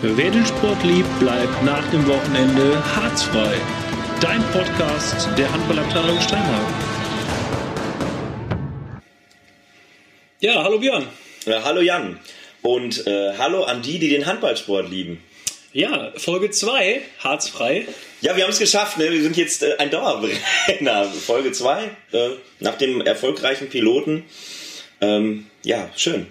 [0.00, 3.56] Wer den Sport liebt, bleibt nach dem Wochenende harzfrei.
[4.20, 6.74] Dein Podcast der Handballabteilung Steinhagen.
[10.38, 11.08] Ja, hallo Björn.
[11.46, 12.20] Ja, hallo Jan.
[12.62, 15.20] Und äh, hallo an die, die den Handballsport lieben.
[15.72, 17.88] Ja, Folge 2, harzfrei.
[18.20, 18.98] Ja, wir haben es geschafft.
[18.98, 19.10] Ne?
[19.10, 21.06] Wir sind jetzt äh, ein Dauerbrenner.
[21.26, 22.28] Folge 2, äh,
[22.60, 24.24] nach dem erfolgreichen Piloten.
[25.00, 26.28] Ähm, ja, schön.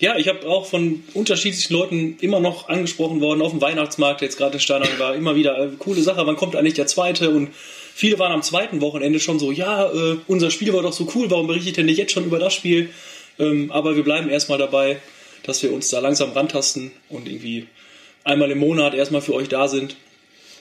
[0.00, 4.36] Ja, ich habe auch von unterschiedlichen Leuten immer noch angesprochen worden auf dem Weihnachtsmarkt, jetzt
[4.36, 7.30] gerade in Steinhagen war, immer wieder, äh, coole Sache, wann kommt eigentlich der zweite?
[7.30, 7.50] Und
[7.94, 11.28] viele waren am zweiten Wochenende schon so, ja, äh, unser Spiel war doch so cool,
[11.30, 12.90] warum berichtet ihr nicht jetzt schon über das Spiel?
[13.40, 14.98] Ähm, aber wir bleiben erstmal dabei,
[15.42, 17.66] dass wir uns da langsam rantasten und irgendwie
[18.22, 19.96] einmal im Monat erstmal für euch da sind.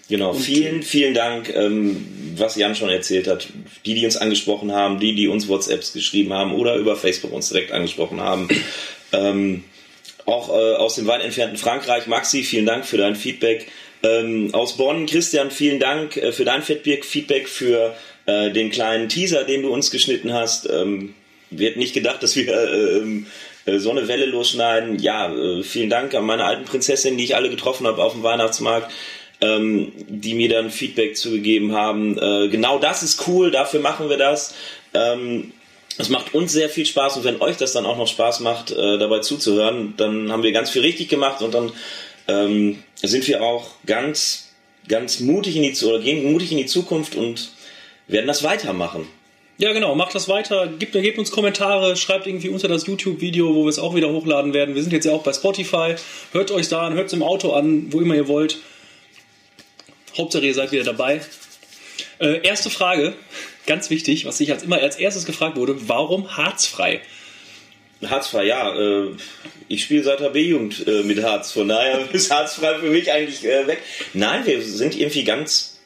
[0.09, 3.49] Genau, Und- vielen, vielen Dank, ähm, was Jan schon erzählt hat.
[3.85, 7.49] Die, die uns angesprochen haben, die, die uns WhatsApps geschrieben haben oder über Facebook uns
[7.49, 8.47] direkt angesprochen haben.
[9.13, 9.63] Ähm,
[10.25, 13.67] auch äh, aus dem weit entfernten Frankreich, Maxi, vielen Dank für dein Feedback.
[14.03, 19.43] Ähm, aus Bonn, Christian, vielen Dank äh, für dein Feedback, für äh, den kleinen Teaser,
[19.43, 20.69] den du uns geschnitten hast.
[20.69, 21.15] Ähm,
[21.49, 23.27] wir hätten nicht gedacht, dass wir äh, ähm,
[23.65, 24.99] äh, so eine Welle losschneiden.
[24.99, 28.23] Ja, äh, vielen Dank an meine alten Prinzessinnen, die ich alle getroffen habe auf dem
[28.23, 28.91] Weihnachtsmarkt,
[29.41, 32.17] ähm, die mir dann Feedback zugegeben haben.
[32.17, 34.55] Äh, genau das ist cool, dafür machen wir das.
[34.93, 35.53] Ähm,
[35.97, 38.71] es macht uns sehr viel Spaß und wenn euch das dann auch noch Spaß macht,
[38.71, 41.71] äh, dabei zuzuhören, dann haben wir ganz viel richtig gemacht und dann
[42.27, 44.49] ähm, sind wir auch ganz,
[44.87, 47.49] ganz mutig in die Zu- oder gehen mutig in die Zukunft und
[48.07, 49.07] werden das weitermachen.
[49.59, 53.63] Ja, genau, macht das weiter, gebt, gebt uns Kommentare, schreibt irgendwie unter das YouTube-Video, wo
[53.63, 54.75] wir es auch wieder hochladen werden.
[54.75, 55.95] Wir sind jetzt ja auch bei Spotify.
[56.31, 58.59] Hört euch da an, hört es im Auto an, wo immer ihr wollt.
[60.15, 61.21] Hauptsache, ihr seid wieder dabei.
[62.19, 63.15] Äh, erste Frage,
[63.67, 67.01] ganz wichtig, was sich als immer als erstes gefragt wurde: Warum harzfrei?
[68.05, 68.75] Harzfrei, ja.
[68.75, 69.09] Äh,
[69.67, 73.45] ich spiele seit der B-Jugend äh, mit Harz, von daher ist Harzfrei für mich eigentlich
[73.45, 73.81] äh, weg.
[74.13, 75.77] Nein, wir sind irgendwie ganz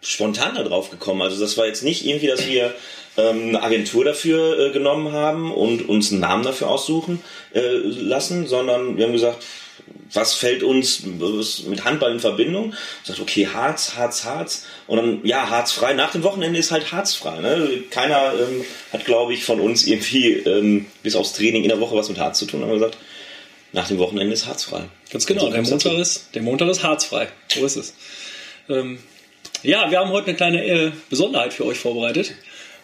[0.00, 1.22] spontan da drauf gekommen.
[1.22, 2.74] Also das war jetzt nicht irgendwie, dass wir
[3.16, 7.22] ähm, eine Agentur dafür äh, genommen haben und uns einen Namen dafür aussuchen
[7.54, 9.44] äh, lassen, sondern wir haben gesagt,
[10.12, 11.02] was fällt uns
[11.66, 12.74] mit Handball in Verbindung?
[13.02, 14.66] Sagt, okay, Harz, Harz, Harz.
[14.86, 15.94] Und dann, ja, harzfrei.
[15.94, 17.40] Nach dem Wochenende ist halt harzfrei.
[17.40, 17.82] Ne?
[17.90, 21.96] Keiner ähm, hat, glaube ich, von uns irgendwie ähm, bis aufs Training in der Woche
[21.96, 22.62] was mit Harz zu tun.
[22.62, 22.98] Haben wir gesagt,
[23.72, 24.84] nach dem Wochenende ist harzfrei.
[25.10, 25.96] Ganz genau, So der Montag, dazu.
[25.96, 27.28] ist, der Montag ist harzfrei.
[27.48, 27.94] So ist es.
[28.68, 28.98] Ähm,
[29.62, 32.34] ja, wir haben heute eine kleine äh, Besonderheit für euch vorbereitet.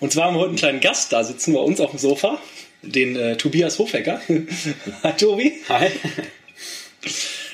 [0.00, 2.40] Und zwar haben wir heute einen kleinen Gast da sitzen bei uns auf dem Sofa,
[2.82, 4.20] den äh, Tobias Hofecker.
[5.02, 5.52] Hi Tobi.
[5.68, 5.90] Hi.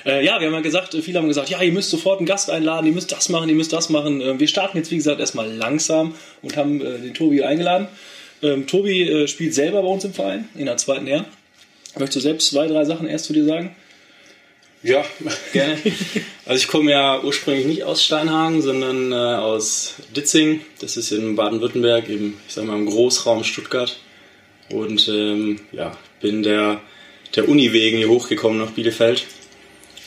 [0.06, 2.26] Äh, ja, wir haben ja gesagt, äh, viele haben gesagt, ja, ihr müsst sofort einen
[2.26, 4.20] Gast einladen, ihr müsst das machen, ihr müsst das machen.
[4.20, 7.88] Äh, wir starten jetzt, wie gesagt, erstmal langsam und haben äh, den Tobi eingeladen.
[8.42, 11.24] Ähm, Tobi spielt selber bei uns im Verein in der zweiten Herren.
[11.98, 13.74] Möchtest du selbst zwei, drei Sachen erst zu dir sagen?
[14.82, 15.04] Ja,
[15.52, 15.78] gerne.
[16.44, 20.60] Also ich komme ja ursprünglich nicht aus Steinhagen, sondern aus Ditzing.
[20.78, 23.96] Das ist in Baden-Württemberg, im, ich sag mal, im Großraum Stuttgart.
[24.70, 26.80] Und ähm, ja, bin der,
[27.34, 29.26] der Uni wegen hier hochgekommen nach Bielefeld.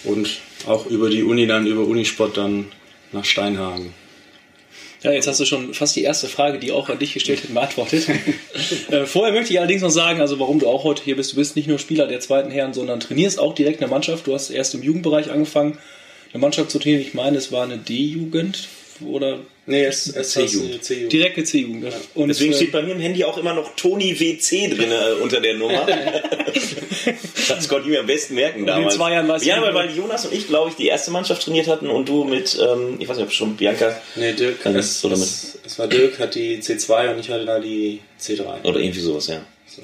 [0.03, 2.71] Und auch über die Uni dann, über Unisport dann
[3.11, 3.93] nach Steinhagen.
[5.01, 7.53] Ja, jetzt hast du schon fast die erste Frage, die auch an dich gestellt hätten,
[7.53, 8.07] beantwortet.
[8.91, 11.31] äh, vorher möchte ich allerdings noch sagen, also warum du auch heute hier bist.
[11.31, 14.27] Du bist nicht nur Spieler der zweiten Herren, sondern trainierst auch direkt eine Mannschaft.
[14.27, 15.77] Du hast erst im Jugendbereich angefangen,
[16.33, 17.01] eine Mannschaft zu trainieren.
[17.01, 18.67] Ich meine, es war eine D-Jugend
[19.01, 20.83] oder Nee, es ist C-Jugend.
[20.83, 21.13] C-Jugend.
[21.13, 21.83] direkt eine C-Jugend.
[21.85, 21.89] Ja.
[22.15, 25.21] Und Deswegen äh, steht bei mir im Handy auch immer noch Toni WC drin äh,
[25.21, 25.85] unter der Nummer.
[27.47, 28.95] das konnte ich mir am besten merken damals.
[28.95, 31.67] zwei Jahren ich ja, weil, weil Jonas und ich, glaube ich, die erste Mannschaft trainiert
[31.67, 35.03] hatten und du mit, ähm, ich weiß nicht, ob schon Bianca Nee, Dirk, Kann es,
[35.05, 38.63] oder mit- es, es war Dirk, hat die C2 und ich hatte da die C3.
[38.63, 39.41] oder irgendwie sowas, ja.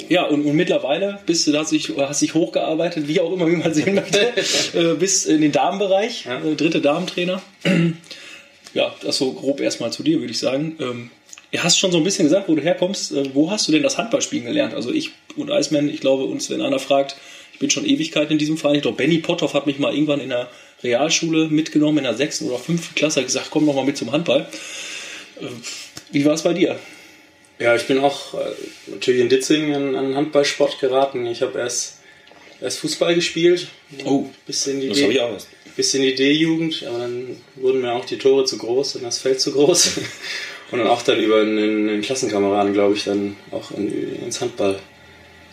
[0.09, 3.55] Ja, und, und mittlerweile bist du, hast dich, hast dich hochgearbeitet, wie auch immer, wie
[3.55, 4.19] man sehen möchte,
[4.73, 6.41] äh, bis in den Damenbereich, Ja.
[6.43, 7.41] äh, dritte Damentrainer.
[8.75, 10.77] Ja, das so grob erstmal zu dir, würde ich sagen.
[10.79, 11.09] Ähm,
[11.51, 13.13] ihr hast schon so ein bisschen gesagt, wo du herkommst.
[13.13, 14.75] Äh, wo hast du denn das Handballspielen gelernt?
[14.75, 17.15] Also ich und Iceman, ich glaube, uns, wenn einer fragt,
[17.53, 18.75] ich bin schon Ewigkeiten in diesem Verein.
[18.75, 20.49] Ich glaube, Benny Potthoff hat mich mal irgendwann in der
[20.83, 24.11] Realschule mitgenommen, in der sechsten oder fünften Klasse, hat gesagt, komm noch mal mit zum
[24.11, 24.47] Handball.
[25.39, 25.45] Äh,
[26.11, 26.77] wie war es bei dir?
[27.57, 28.39] Ja, ich bin auch äh,
[28.87, 31.25] natürlich in Ditzing an, an Handballsport geraten.
[31.25, 31.99] Ich habe erst,
[32.59, 33.67] erst Fußball gespielt.
[34.03, 35.47] Oh, bis in die Das habe ich auch erst.
[35.75, 39.19] Bis in die D-Jugend, aber dann wurden mir auch die Tore zu groß und das
[39.19, 39.97] Feld zu groß.
[40.71, 44.79] und dann auch dann über einen, einen Klassenkameraden, glaube ich, dann auch in, ins Handball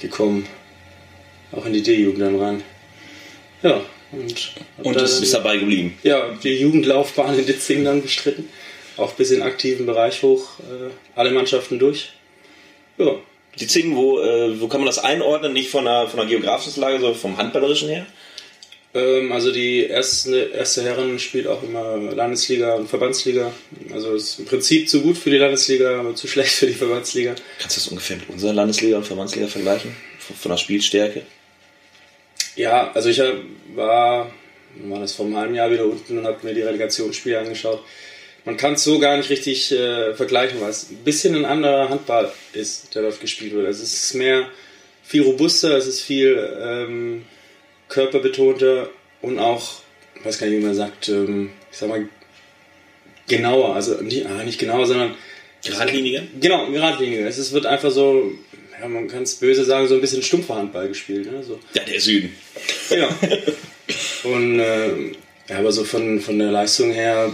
[0.01, 0.47] gekommen.
[1.53, 2.63] Auch in die D-Jugend dann rein.
[3.63, 3.81] Ja,
[4.13, 5.99] und, Und da das Bist dabei geblieben.
[6.03, 8.49] ja, die Jugendlaufbahn in Ditzing dann bestritten.
[8.97, 12.11] Auch bis in den aktiven Bereich hoch, äh, alle Mannschaften durch.
[12.99, 13.17] Ja,
[13.59, 15.55] Die Zingen, wo, äh, wo kann man das einordnen?
[15.55, 18.07] Nicht von der, von der geografischen Lage, sondern vom handballerischen her?
[18.95, 23.53] Ähm, also die erste, erste Herren spielt auch immer Landesliga und Verbandsliga.
[23.93, 27.35] Also ist im Prinzip zu gut für die Landesliga, aber zu schlecht für die Verbandsliga.
[27.59, 29.97] Kannst du das ungefähr mit unserer Landesliga und Verbandsliga vergleichen?
[30.19, 31.23] Von, von der Spielstärke?
[32.55, 33.21] Ja, also ich
[33.75, 34.31] war,
[34.75, 37.83] war das vor einem halben Jahr wieder unten und habe mir die Relegationsspiele angeschaut.
[38.45, 41.89] Man kann es so gar nicht richtig äh, vergleichen, weil es ein bisschen ein anderer
[41.89, 43.67] Handball ist, der dort gespielt wird.
[43.67, 44.49] Also es ist mehr
[45.03, 47.25] viel robuster, es ist viel ähm,
[47.93, 48.89] körperbetonter
[49.21, 49.83] und auch,
[50.19, 52.09] ich weiß gar nicht, wie man sagt, ähm, ich sag mal,
[53.29, 53.75] genauer.
[53.75, 55.15] Also nicht, ah, nicht genauer, sondern.
[55.65, 56.23] Geradliniger?
[56.41, 57.27] Genau, geradliniger.
[57.27, 58.33] Es ist, wird einfach so,
[58.81, 61.31] ja, man kann es böse sagen, so ein bisschen stumpfer Handball gespielt.
[61.31, 61.43] Ne?
[61.43, 61.61] So.
[61.75, 62.35] Ja, der Süden.
[62.89, 63.09] Genau.
[64.25, 65.13] und äh,
[65.49, 67.33] ja, aber so von, von der Leistung her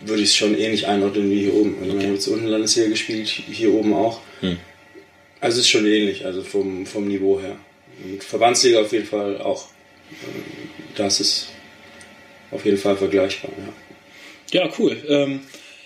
[0.00, 1.76] würde ich es schon ähnlich einordnen wie hier oben.
[1.80, 2.00] Also okay.
[2.00, 4.20] wir haben jetzt unten Landesliga gespielt, hier oben auch.
[4.40, 4.58] Hm.
[5.40, 7.56] Also es ist schon ähnlich, also vom, vom Niveau her.
[8.04, 9.66] Und Verbandsliga auf jeden Fall auch.
[10.96, 11.48] Das ist
[12.50, 13.50] auf jeden Fall vergleichbar.
[14.52, 14.96] Ja, ja cool.
[15.08, 15.40] Ähm,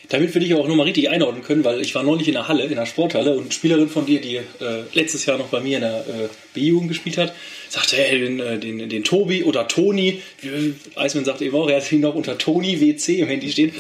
[0.09, 2.65] damit wir dich auch nochmal richtig einordnen können, weil ich war neulich in der Halle,
[2.65, 4.43] in der Sporthalle und eine Spielerin von dir, die äh,
[4.93, 7.35] letztes Jahr noch bei mir in der äh, B-Jugend gespielt hat,
[7.69, 10.21] sagte, hey, den, äh, den, den Tobi oder Toni,
[10.95, 13.73] Eismann sagt eben auch, er hat ihn noch unter Toni WC im Handy stehen.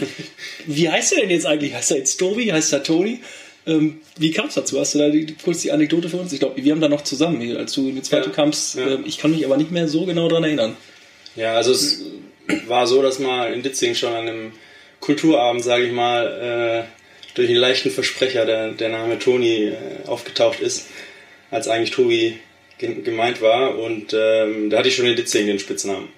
[0.67, 1.75] Wie heißt er denn jetzt eigentlich?
[1.75, 2.51] Heißt er jetzt Tobi?
[2.51, 3.21] Heißt er Toni?
[3.67, 4.79] Ähm, wie kam es dazu?
[4.79, 6.33] Hast du da die, kurz die Anekdote für uns?
[6.33, 8.77] Ich glaube, wir haben da noch zusammen, als du in die zweite ja, kamst.
[8.77, 8.87] Ja.
[8.87, 10.77] Äh, ich kann mich aber nicht mehr so genau daran erinnern.
[11.37, 12.03] Ja, also es
[12.67, 14.53] war so, dass mal in Ditzing schon an einem
[15.01, 19.75] Kulturabend, sage ich mal, äh, durch einen leichten Versprecher der, der Name Toni äh,
[20.07, 20.89] aufgetaucht ist,
[21.51, 22.39] als eigentlich Tobi
[22.79, 23.79] gemeint war.
[23.79, 26.09] Und ähm, da hatte ich schon in Ditzing den Spitznamen.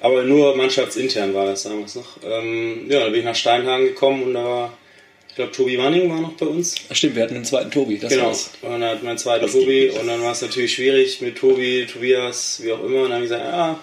[0.00, 2.18] Aber nur mannschaftsintern war das damals noch.
[2.22, 4.78] Ähm, ja, dann bin ich nach Steinhagen gekommen und da war
[5.34, 6.76] ich glaube, Tobi Wanning war noch bei uns.
[6.88, 7.98] Ach stimmt, wir hatten einen zweiten Tobi.
[7.98, 8.26] Das genau.
[8.26, 8.52] War's.
[8.62, 12.60] Und dann hat mein zweiter Tobi und dann war es natürlich schwierig mit Tobi, Tobias,
[12.62, 13.02] wie auch immer.
[13.02, 13.80] Und dann habe ich gesagt, ah,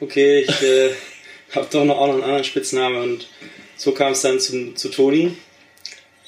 [0.00, 0.90] okay, ich äh,
[1.54, 3.02] habe doch noch auch noch einen anderen Spitznamen.
[3.02, 3.26] Und
[3.74, 5.32] so kam es dann zu, zu Toni.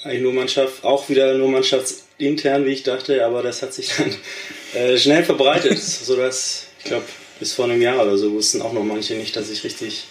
[0.03, 4.17] Eigentlich nur Mannschaft, auch wieder nur mannschaftsintern, wie ich dachte, aber das hat sich dann
[4.83, 7.05] äh, schnell verbreitet, sodass, ich glaube,
[7.39, 10.05] bis vor einem Jahr oder so wussten auch noch manche nicht, dass ich richtig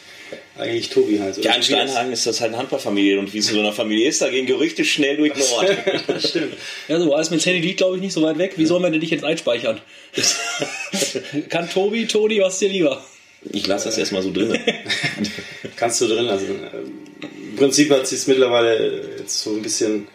[0.57, 1.43] eigentlich Tobi halt.
[1.43, 4.07] Ja, in Steinhagen ist das halt eine Handballfamilie und wie es in so einer Familie
[4.07, 5.77] ist, da gehen Gerüchte schnell durch den Ort.
[6.07, 6.53] das stimmt.
[6.87, 8.53] Ja, so, als mit Handy liegt, glaube ich, nicht so weit weg.
[8.57, 9.81] Wie sollen wir denn dich jetzt einspeichern?
[11.49, 13.03] Kann Tobi, Toni, was dir lieber?
[13.51, 14.57] Ich lasse das erstmal so drin.
[15.75, 16.59] Kannst du drin lassen.
[17.21, 20.07] Im Prinzip hat sich es mittlerweile jetzt so ein bisschen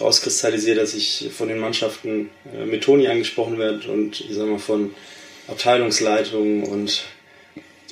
[0.00, 4.58] rauskristallisiert, dass ich von den Mannschaften äh, mit Toni angesprochen werde und ich sag mal
[4.58, 4.94] von
[5.48, 7.02] Abteilungsleitungen und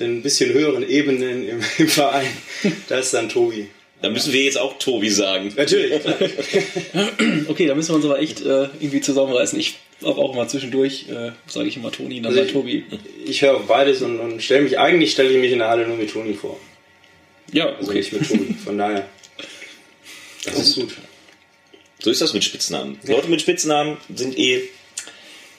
[0.01, 2.31] den ein bisschen höheren Ebenen im, im Verein,
[2.89, 3.67] da ist dann Tobi.
[4.01, 5.53] Da müssen wir jetzt auch Tobi sagen.
[5.55, 6.01] Natürlich.
[7.47, 9.59] okay, da müssen wir uns aber echt äh, irgendwie zusammenreißen.
[9.59, 12.83] Ich habe auch immer zwischendurch, äh, sage ich immer Toni, dann also mal Tobi.
[13.25, 15.97] Ich höre beides und, und stelle mich, eigentlich stelle ich mich in der Halle nur
[15.97, 16.59] mit Toni vor.
[17.53, 17.75] Ja, okay.
[17.79, 19.07] Also nicht mit Tobi, von daher.
[20.45, 20.97] Das ist gut.
[21.99, 22.97] So ist das mit Spitznamen.
[23.03, 23.15] Ja.
[23.15, 24.63] Leute mit Spitznamen sind eh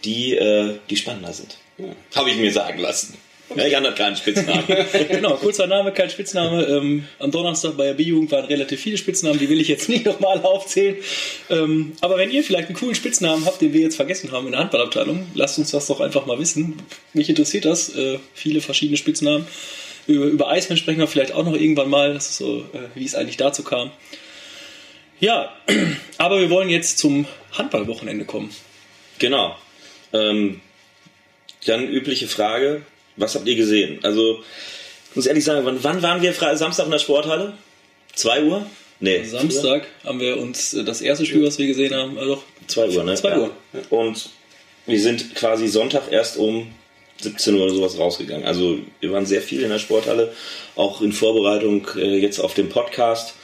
[0.05, 1.59] die, äh, die spannender sind.
[1.79, 1.95] Ja.
[2.17, 3.17] Habe ich mir sagen lassen.
[3.57, 4.65] Ja, Jan hat keinen Spitznamen.
[5.09, 6.65] genau, kurzer Name, kein Spitzname.
[6.65, 10.05] Ähm, am Donnerstag bei der B-Jugend waren relativ viele Spitznamen, die will ich jetzt nicht
[10.05, 10.97] nochmal aufzählen.
[11.51, 14.53] Ähm, aber wenn ihr vielleicht einen coolen Spitznamen habt, den wir jetzt vergessen haben in
[14.53, 16.77] der Handballabteilung, lasst uns das doch einfach mal wissen.
[17.13, 17.95] Mich interessiert das.
[17.95, 19.47] Äh, viele verschiedene Spitznamen.
[20.07, 23.05] Über, über Eisman sprechen wir vielleicht auch noch irgendwann mal, das ist so, äh, wie
[23.05, 23.91] es eigentlich dazu kam.
[25.21, 25.53] Ja,
[26.19, 28.51] aber wir wollen jetzt zum Handballwochenende kommen.
[29.19, 29.57] Genau.
[30.13, 30.61] Ähm,
[31.67, 32.83] dann übliche Frage,
[33.17, 33.99] was habt ihr gesehen?
[34.03, 34.41] Also,
[35.11, 37.55] ich muss ehrlich sagen, wann, wann waren wir Samstag in der Sporthalle?
[38.15, 38.67] 2 Uhr?
[39.01, 39.25] Nee.
[39.25, 43.05] Samstag haben wir uns äh, das erste Spiel, was wir gesehen haben, also 2 Uhr,
[43.05, 43.15] ne?
[43.15, 43.51] 2 Uhr.
[43.73, 43.81] Ja.
[43.91, 44.31] Und
[44.87, 46.69] wir sind quasi Sonntag erst um
[47.21, 48.47] 17 Uhr oder sowas rausgegangen.
[48.47, 50.33] Also wir waren sehr viel in der Sporthalle,
[50.77, 53.35] auch in Vorbereitung äh, jetzt auf den Podcast.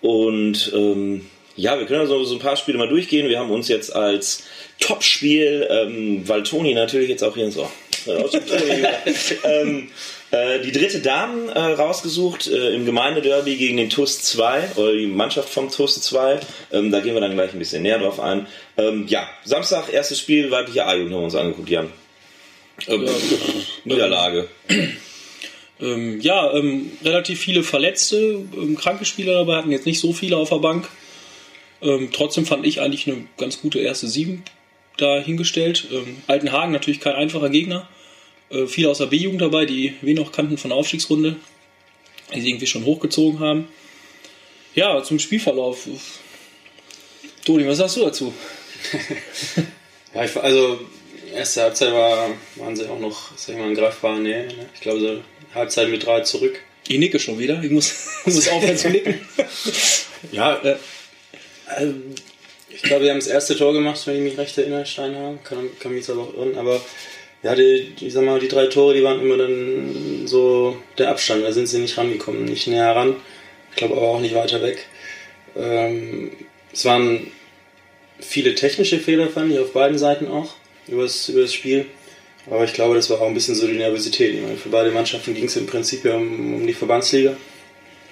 [0.00, 1.26] Und ähm,
[1.56, 3.28] ja, wir können also so ein paar Spiele mal durchgehen.
[3.28, 4.44] Wir haben uns jetzt als
[4.78, 7.68] Topspiel, ähm, weil Toni natürlich jetzt auch hier so
[9.44, 9.90] ähm,
[10.30, 15.06] äh, die dritte Damen äh, rausgesucht äh, im Gemeindederby gegen den TUS 2 oder die
[15.06, 16.40] Mannschaft vom TUS 2.
[16.72, 18.46] Ähm, da gehen wir dann gleich ein bisschen näher drauf ein.
[18.76, 21.90] Ähm, ja, Samstag, erstes Spiel, weibliche A-Jugend haben wir uns angeguckt, Jan.
[22.86, 23.12] Ähm, ja,
[23.84, 24.48] Niederlage.
[25.80, 30.36] Ähm, ja, ähm, relativ viele Verletzte, ähm, kranke Spieler dabei, hatten jetzt nicht so viele
[30.36, 30.88] auf der Bank.
[31.80, 34.42] Ähm, trotzdem fand ich eigentlich eine ganz gute erste Sieben
[34.96, 35.86] da hingestellt.
[35.92, 37.88] Ähm, Altenhagen natürlich kein einfacher Gegner.
[38.50, 41.36] Äh, viele aus der B-Jugend dabei, die wir noch kannten von der Aufstiegsrunde,
[42.34, 43.68] die sie irgendwie schon hochgezogen haben.
[44.74, 45.86] Ja, zum Spielverlauf.
[47.44, 48.32] Toni, was sagst du dazu?
[50.14, 50.80] ja, ich, also
[51.34, 54.46] erste Halbzeit war, waren sie auch noch, sag ich mal, in greifbarer Nähe.
[54.46, 54.68] Ne?
[54.74, 55.20] Ich glaube, so
[55.54, 56.60] Halbzeit mit drei zurück.
[56.86, 57.62] Ich nicke schon wieder.
[57.62, 59.20] Ich muss, muss aufhören zu nicken.
[60.32, 60.76] ja, äh,
[61.76, 61.92] äh,
[62.70, 65.42] ich glaube, wir haben das erste Tor gemacht, wenn ich mich recht erinnere, Steinhagen.
[65.42, 66.56] Kann, kann mich jetzt aber auch irren.
[66.56, 66.80] Aber
[67.42, 71.44] ja, die, ich sag mal, die drei Tore, die waren immer dann so der Abstand.
[71.44, 73.16] Da sind sie nicht rangekommen, nicht näher ran.
[73.70, 74.86] Ich glaube aber auch nicht weiter weg.
[75.56, 76.32] Ähm,
[76.72, 77.30] es waren
[78.20, 80.54] viele technische Fehler, fand ich, auf beiden Seiten auch,
[80.88, 81.86] über das, über das Spiel.
[82.50, 84.34] Aber ich glaube, das war auch ein bisschen so die Nervosität.
[84.34, 87.36] Ich meine, für beide Mannschaften ging es im Prinzip ja um, um die Verbandsliga.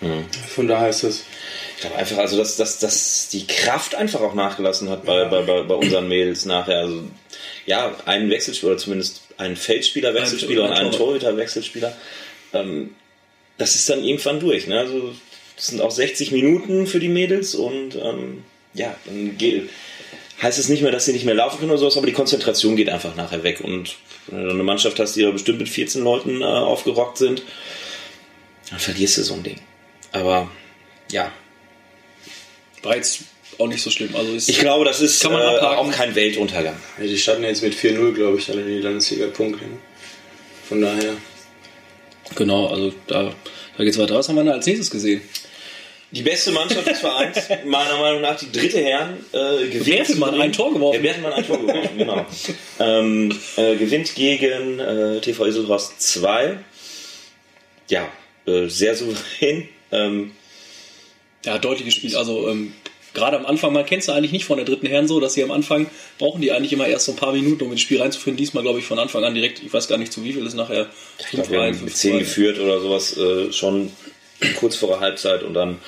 [0.00, 0.26] Mhm.
[0.48, 1.24] Von daher ist das.
[1.76, 5.24] Ich glaube einfach, also dass, dass, dass die Kraft einfach auch nachgelassen hat bei, ja.
[5.28, 6.78] bei, bei, bei unseren Mädels nachher.
[6.78, 7.02] Also
[7.66, 11.94] ja, ein Wechselspieler oder zumindest ein Feldspieler, Wechselspieler ein, und ein Torhüter, Wechselspieler.
[12.54, 12.94] Ähm,
[13.58, 14.66] das ist dann irgendwann durch.
[14.66, 14.78] Ne?
[14.78, 15.14] Also
[15.56, 19.68] das sind auch 60 Minuten für die Mädels und ähm, ja, dann geht,
[20.40, 22.76] heißt es nicht mehr, dass sie nicht mehr laufen können oder sowas, aber die Konzentration
[22.76, 23.60] geht einfach nachher weg.
[23.62, 23.96] Und
[24.28, 27.42] wenn du eine Mannschaft hast, die ja bestimmt mit 14 Leuten äh, aufgerockt sind,
[28.70, 29.60] dann verlierst du so ein Ding.
[30.12, 30.50] Aber
[31.10, 31.32] ja.
[32.94, 33.20] Jetzt
[33.58, 34.14] auch nicht so schlimm.
[34.14, 36.76] Also ich glaube, das ist äh, auch kein Weltuntergang.
[36.98, 39.64] Ja, die starten jetzt mit 4-0, glaube ich, alle in die Landesliga-Punkte.
[39.64, 39.78] Ne?
[40.68, 41.14] Von daher.
[42.34, 43.32] Genau, also da,
[43.76, 44.16] da es weiter.
[44.16, 45.22] Was haben wir denn als nächstes gesehen?
[46.12, 49.84] Die beste Mannschaft des Vereins, meiner Meinung nach, die dritte Herren, äh, gewinnt.
[49.84, 50.96] Bertelmann ein Tor geworfen.
[50.96, 52.26] Ja, Bertelmann ein Tor geworfen, genau.
[52.78, 56.58] Ähm, äh, gewinnt gegen äh, TV Isolras 2.
[57.88, 58.08] Ja,
[58.46, 59.68] äh, sehr souverän.
[59.92, 60.32] Ähm,
[61.46, 62.14] ja, deutlich gespielt.
[62.14, 62.72] Also ähm,
[63.14, 65.42] gerade am Anfang, man kennt es eigentlich nicht von der dritten Herren so, dass sie
[65.42, 65.86] am Anfang
[66.18, 68.36] brauchen die eigentlich immer erst so ein paar Minuten, um ins Spiel reinzufinden.
[68.36, 70.54] Diesmal glaube ich von Anfang an direkt, ich weiß gar nicht zu wie viel ist
[70.54, 70.88] nachher.
[71.18, 73.90] Ich glaube, wir haben mit 10 geführt oder sowas äh, schon
[74.58, 75.78] kurz vor der Halbzeit und dann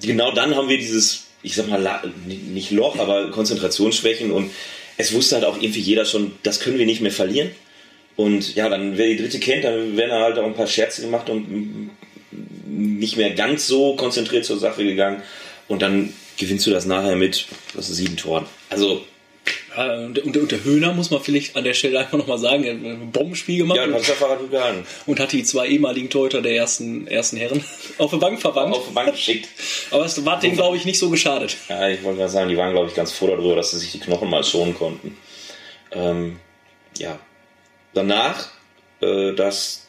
[0.00, 4.50] genau dann haben wir dieses, ich sag mal, nicht Loch, aber Konzentrationsschwächen und
[4.96, 7.50] es wusste halt auch irgendwie jeder schon, das können wir nicht mehr verlieren.
[8.14, 11.30] Und ja, dann, wer die dritte kennt, dann werden halt auch ein paar Scherze gemacht
[11.30, 11.90] und
[12.72, 15.22] nicht mehr ganz so konzentriert zur Sache gegangen.
[15.68, 18.46] Und dann gewinnst du das nachher mit ist, sieben Toren.
[18.70, 19.04] Also
[19.76, 22.64] ja, und, und, und, der Höhner muss man vielleicht an der Stelle einfach nochmal sagen,
[22.64, 23.78] er hat ein Bombenspiel gemacht.
[23.78, 24.86] Ja, das hat gut gehalten.
[25.06, 27.64] Und hat die zwei ehemaligen Torhüter der ersten, ersten Herren
[27.98, 28.76] auf die Bank verwandt.
[28.76, 29.48] Auf die Bank geschickt.
[29.90, 31.56] Aber es hat denen, glaube ich, nicht so geschadet.
[31.68, 33.92] Ja, ich wollte gerade sagen, die waren, glaube ich, ganz froh darüber, dass sie sich
[33.92, 35.16] die Knochen mal schonen konnten.
[35.90, 36.38] Ähm,
[36.98, 37.18] ja.
[37.94, 38.48] Danach
[39.00, 39.88] äh, das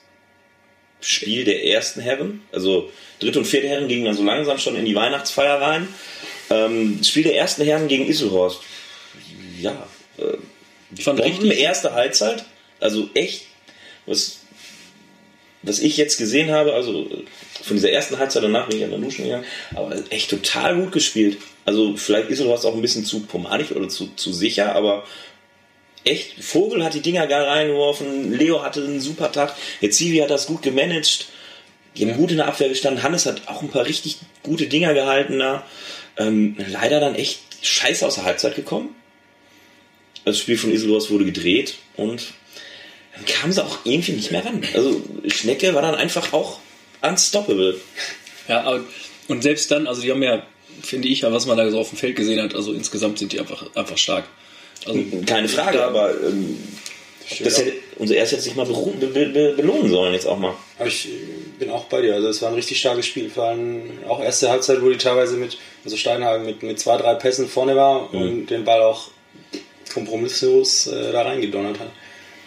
[1.03, 4.85] Spiel der ersten Herren, also dritte und vierte Herren gingen dann so langsam schon in
[4.85, 5.87] die Weihnachtsfeier rein.
[6.49, 8.59] Ähm, das Spiel der ersten Herren gegen Isselhorst
[9.63, 10.37] ja, äh,
[10.95, 12.45] ich fand Bomben richtig erste Halbzeit,
[12.79, 13.45] also echt,
[14.05, 14.41] was,
[15.63, 17.09] was ich jetzt gesehen habe, also
[17.63, 20.91] von dieser ersten Halbzeit danach bin ich an der Duschen gegangen, aber echt total gut
[20.91, 21.37] gespielt.
[21.65, 25.05] Also vielleicht ist sowas auch ein bisschen zu pomadig oder zu, zu sicher, aber
[26.03, 30.29] echt, Vogel hat die Dinger gar reingeworfen, Leo hatte einen super Tag, jetzt Zivi hat
[30.29, 31.27] das gut gemanagt,
[31.95, 34.93] die haben gut in der Abwehr gestanden, Hannes hat auch ein paar richtig gute Dinger
[34.93, 35.65] gehalten da.
[36.17, 38.95] Ähm, leider dann echt scheiße aus der Halbzeit gekommen
[40.25, 42.33] das Spiel von Isilors wurde gedreht und
[43.15, 44.63] dann kam sie auch irgendwie nicht mehr ran.
[44.73, 46.59] Also Schnecke war dann einfach auch
[47.01, 47.79] unstoppable.
[48.47, 48.83] Ja, aber,
[49.27, 50.45] und selbst dann, also die haben ja,
[50.81, 53.31] finde ich, ja, was man da so auf dem Feld gesehen hat, also insgesamt sind
[53.33, 54.25] die einfach, einfach stark.
[54.85, 56.57] Also, Keine Frage, da, aber ähm,
[57.41, 60.53] das hätte unser erst jetzt sich mal be be belohnen sollen, jetzt auch mal.
[60.77, 61.09] Aber ich
[61.59, 62.15] bin auch bei dir.
[62.15, 63.29] Also es war ein richtig starkes Spiel.
[63.29, 67.15] Vor allem auch erste Halbzeit, wo die teilweise mit, also Steinhagen mit, mit zwei, drei
[67.15, 68.21] Pässen vorne war mhm.
[68.21, 69.09] und den Ball auch
[69.93, 71.91] kompromisslos äh, da reingedonnert hat.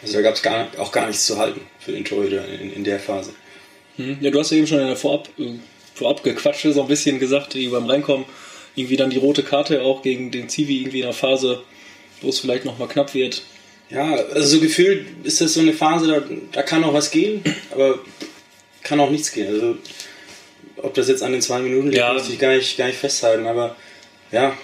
[0.03, 2.85] Also da gab es gar, auch gar nichts zu halten für den Torhüter in, in
[2.85, 3.33] der Phase.
[3.97, 4.19] Hm.
[4.21, 5.55] Ja, du hast ja eben schon in der Vorab, äh,
[5.95, 8.27] Vorab gequatscht, so ein bisschen gesagt, beim Reinkommen
[8.75, 11.63] irgendwie dann die rote Karte auch gegen den Zivi irgendwie in einer Phase,
[12.23, 13.43] wo es vielleicht nochmal knapp wird.
[13.91, 17.43] Ja, also so gefühlt ist das so eine Phase, da, da kann auch was gehen,
[17.71, 18.01] aber
[18.83, 19.49] kann auch nichts gehen.
[19.49, 19.77] Also
[20.79, 22.13] ob das jetzt an den zwei Minuten liegt, ja.
[22.13, 23.77] muss ich gar nicht, gar nicht festhalten, aber
[24.33, 24.57] ja,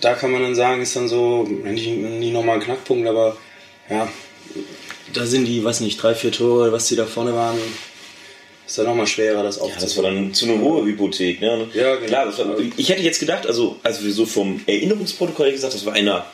[0.00, 3.36] da kann man dann sagen, ist dann so, nicht, nicht nochmal ein Knackpunkt, aber
[3.88, 4.08] ja,
[5.12, 7.58] da sind die, weiß nicht, drei, vier Tore, was die da vorne waren,
[8.66, 9.80] ist dann nochmal schwerer, das aufzunehmen.
[9.80, 11.40] Ja, das war dann zu einer hohe Hypothek.
[11.40, 11.68] Ne?
[11.72, 12.06] Ja, genau.
[12.06, 15.94] Klar, war, ich hätte jetzt gedacht, also, also wir so vom Erinnerungsprotokoll gesagt, das war
[15.94, 16.26] einer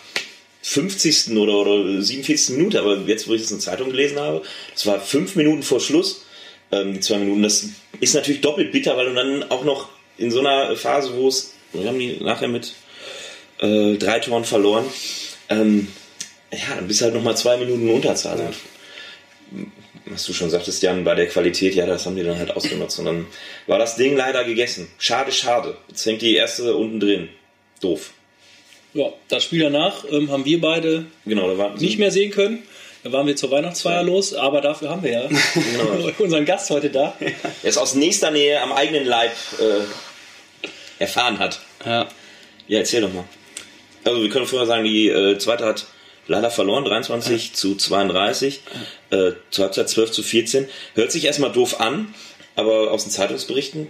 [0.62, 1.36] 50.
[1.36, 2.56] oder, oder 47.
[2.56, 4.42] Minute, aber jetzt, wo ich das in der Zeitung gelesen habe,
[4.72, 6.24] das war fünf Minuten vor Schluss,
[6.70, 7.42] ähm, die zwei Minuten.
[7.42, 7.66] Das
[8.00, 9.88] ist natürlich doppelt bitter, weil du dann auch noch
[10.18, 12.74] in so einer Phase, wo es, wir haben die nachher mit
[13.60, 14.84] äh, drei Toren verloren.
[15.48, 15.88] Ähm,
[16.52, 18.38] ja, dann bist du halt nochmal zwei Minuten Unterzahl.
[18.38, 18.50] Ja.
[20.06, 22.98] Was du schon sagtest, Jan, bei der Qualität, ja, das haben die dann halt ausgenutzt.
[22.98, 23.26] Und dann
[23.66, 24.88] war das Ding leider gegessen.
[24.98, 25.76] Schade, schade.
[25.88, 27.28] Jetzt hängt die erste unten drin.
[27.80, 28.12] Doof.
[28.94, 32.62] Ja, das Spiel danach ähm, haben wir beide Genau, da war nicht mehr sehen können.
[33.02, 35.28] Da waren wir zur Weihnachtsfeier los, aber dafür haben wir ja
[36.18, 37.16] unseren Gast heute da.
[37.62, 41.60] Er ist aus nächster Nähe am eigenen Leib äh, erfahren hat.
[41.84, 42.06] Ja.
[42.68, 43.24] Ja, erzähl doch mal.
[44.04, 45.86] Also wir können vorher sagen, die äh, zweite hat
[46.28, 48.60] leider verloren, 23 zu 32,
[49.10, 50.68] äh, zur Halbzeit 12 zu 14.
[50.94, 52.14] Hört sich erstmal doof an,
[52.54, 53.88] aber aus den Zeitungsberichten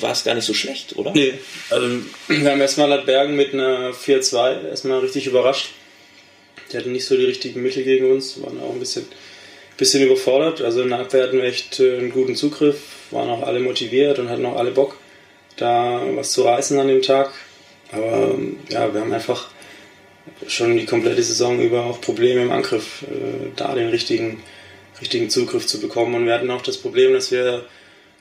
[0.00, 1.12] war es gar nicht so schlecht, oder?
[1.12, 1.34] Nee,
[1.70, 1.88] also
[2.28, 5.70] wir haben erstmal Ladbergen mit einer 4-2 erstmal richtig überrascht.
[6.72, 9.06] Die hatten nicht so die richtigen Mittel gegen uns, waren auch ein bisschen,
[9.76, 10.62] bisschen überfordert.
[10.62, 14.18] Also in der Abwehr hatten wir echt äh, einen guten Zugriff, waren auch alle motiviert
[14.18, 14.96] und hatten auch alle Bock,
[15.56, 17.32] da was zu reißen an dem Tag.
[17.92, 19.48] Aber ähm, ja, wir haben einfach
[20.48, 24.42] schon die komplette Saison über auch Probleme im Angriff, äh, da den richtigen,
[25.00, 26.14] richtigen Zugriff zu bekommen.
[26.14, 27.64] Und wir hatten auch das Problem, dass wir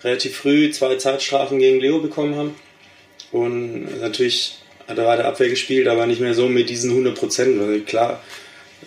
[0.04, 2.56] relativ früh zwei Zeitstrafen gegen Leo bekommen haben.
[3.32, 7.60] Und natürlich hat er weiter Abwehr gespielt, aber nicht mehr so mit diesen 100 Prozent,
[7.60, 8.22] weil klar,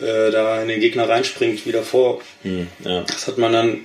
[0.01, 2.21] äh, da in den Gegner reinspringt, wieder vor.
[2.43, 3.03] Hm, ja.
[3.03, 3.85] Das hat man dann ein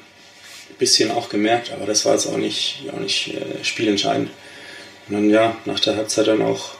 [0.77, 4.29] bisschen auch gemerkt, aber das war jetzt auch nicht, auch nicht äh, spielentscheidend.
[5.07, 6.75] Und dann ja, nach der Halbzeit dann auch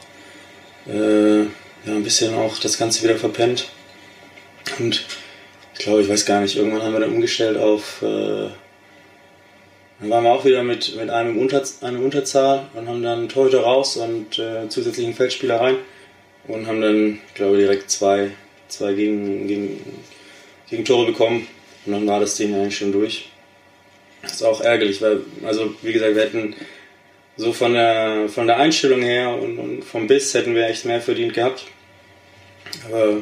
[0.86, 1.46] äh, ja,
[1.86, 3.68] ein bisschen auch das Ganze wieder verpennt.
[4.78, 5.04] Und
[5.74, 8.48] ich glaube, ich weiß gar nicht, irgendwann haben wir dann umgestellt auf äh,
[10.02, 13.60] dann waren wir auch wieder mit, mit einem Unter, einer Unterzahl und haben dann Torhüter
[13.60, 15.76] raus und äh, zusätzlichen Feldspieler rein
[16.48, 18.32] und haben dann, glaube ich, direkt zwei,
[18.66, 19.80] zwei gegen, gegen,
[20.68, 21.46] gegen Tore bekommen
[21.86, 23.28] und dann war das Ding eigentlich schon durch.
[24.22, 26.56] Das ist auch ärgerlich, weil, also wie gesagt, wir hätten
[27.36, 31.00] so von der, von der Einstellung her und, und vom Biss hätten wir echt mehr
[31.00, 31.64] verdient gehabt.
[32.88, 33.18] Aber,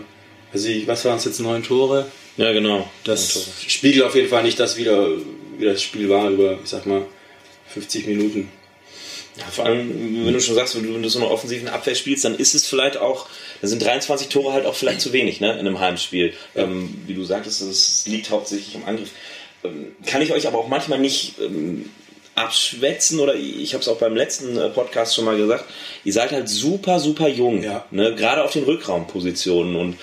[0.50, 2.06] also was waren es jetzt, neun Tore?
[2.38, 2.88] Ja, genau.
[3.04, 5.08] Das spiegelt auf jeden Fall nicht das wieder,
[5.60, 7.02] wie das Spiel war über, ich sag mal,
[7.68, 8.48] 50 Minuten.
[9.36, 12.34] Ja, vor allem, wenn du schon sagst, wenn du so eine offensive Abwehr spielst, dann
[12.36, 13.28] ist es vielleicht auch,
[13.62, 16.34] da sind 23 Tore halt auch vielleicht zu wenig, ne, in einem Heimspiel.
[16.56, 19.10] Ähm, wie du sagtest, es liegt hauptsächlich im Angriff.
[19.62, 21.90] Ähm, kann ich euch aber auch manchmal nicht ähm,
[22.34, 25.64] abschwätzen oder ich habe es auch beim letzten äh, Podcast schon mal gesagt,
[26.04, 27.84] ihr seid halt super, super jung, Ja.
[27.90, 29.96] ne, gerade auf den Rückraumpositionen und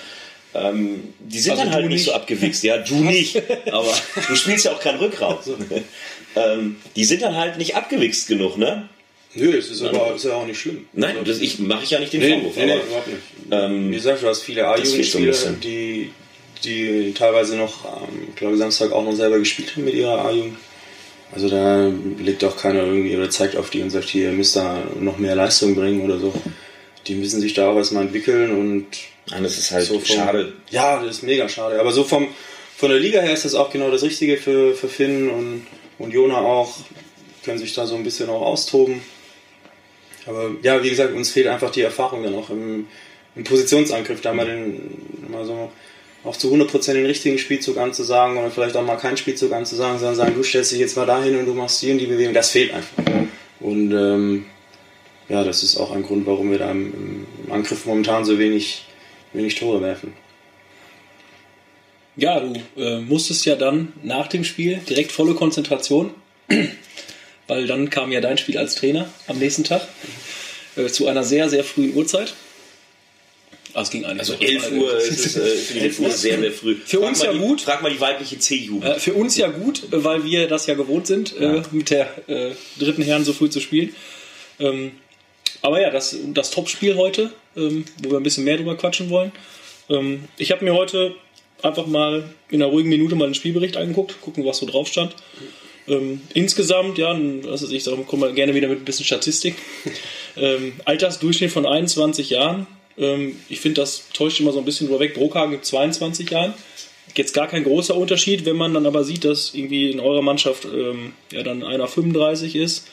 [0.54, 2.20] ähm, die sind Also dann halt du nicht so nicht.
[2.20, 2.62] abgewichst.
[2.64, 3.36] Ja, du nicht,
[3.70, 3.92] aber
[4.28, 5.38] du spielst ja auch keinen Rückraum.
[6.36, 8.88] ähm, die sind dann halt nicht abgewichst genug, ne?
[9.34, 10.86] Nö, es ist aber ist ja auch nicht schlimm.
[10.94, 12.56] Nein, das ich mache ich ja nicht den Nee, Vorwurf.
[12.56, 13.18] nee, nee, aber, überhaupt nicht.
[13.50, 16.10] ähm, Wie gesagt, du hast viele das A-Jugendspieler, die,
[16.64, 20.56] die teilweise noch, ähm, ich glaube, Samstag auch noch selber gespielt haben mit ihrer A-Jugend.
[21.30, 24.56] Also da legt auch keiner irgendwie oder zeigt auf die und sagt, hier, ihr müsst
[24.56, 26.32] da noch mehr Leistung bringen oder so.
[27.06, 28.86] Die müssen sich da auch erstmal entwickeln und
[29.30, 30.52] Nein, das ist halt so vom, schade.
[30.70, 31.80] Ja, das ist mega schade.
[31.80, 32.28] Aber so vom,
[32.76, 35.66] von der Liga her ist das auch genau das Richtige für, für Finn und,
[35.98, 36.74] und Jona auch.
[37.44, 39.00] Können sich da so ein bisschen auch austoben.
[40.26, 42.86] Aber ja, wie gesagt, uns fehlt einfach die Erfahrung dann auch im,
[43.34, 45.70] im Positionsangriff, da mal, den, mal so
[46.24, 50.16] auch zu 100% den richtigen Spielzug anzusagen oder vielleicht auch mal keinen Spielzug anzusagen, sondern
[50.16, 52.34] sagen, du stellst dich jetzt mal dahin und du machst die und die Bewegung.
[52.34, 53.04] Das fehlt einfach.
[53.60, 54.46] Und ähm,
[55.28, 58.84] ja, das ist auch ein Grund, warum wir da im, im Angriff momentan so wenig,
[59.32, 60.12] wenig Tore werfen.
[62.16, 66.12] Ja, du äh, musstest ja dann nach dem Spiel direkt volle Konzentration,
[67.46, 69.86] weil dann kam ja dein Spiel als Trainer am nächsten Tag
[70.76, 72.34] äh, zu einer sehr, sehr frühen Uhrzeit.
[73.74, 74.40] Ah, es ging eigentlich Also noch.
[74.40, 76.76] 11 Uhr ist es, äh, für die 11 Uhr sehr, sehr früh.
[76.84, 77.60] Für uns mal ja die, gut.
[77.60, 78.84] Frag mal die weibliche C-Jugend.
[78.84, 82.08] Äh, für uns ja gut, äh, weil wir das ja gewohnt sind, äh, mit der
[82.28, 83.94] äh, dritten Herren so früh zu spielen.
[84.58, 84.92] Ähm,
[85.62, 89.32] aber ja, das, das Top-Spiel heute, ähm, wo wir ein bisschen mehr drüber quatschen wollen.
[89.88, 91.14] Ähm, ich habe mir heute
[91.62, 95.14] einfach mal in einer ruhigen Minute mal den Spielbericht angeguckt, gucken, was so drauf stand.
[95.88, 97.18] Ähm, insgesamt, ja,
[97.48, 99.54] also ich sage, komm mal gerne wieder mit ein bisschen Statistik.
[100.36, 102.66] ähm, Altersdurchschnitt von 21 Jahren.
[102.98, 105.14] Ähm, ich finde, das täuscht immer so ein bisschen drüber weg.
[105.14, 106.54] Brokhagen mit 22 Jahren.
[107.16, 110.66] Jetzt gar kein großer Unterschied, wenn man dann aber sieht, dass irgendwie in eurer Mannschaft
[110.66, 112.86] ähm, ja dann einer 35 ist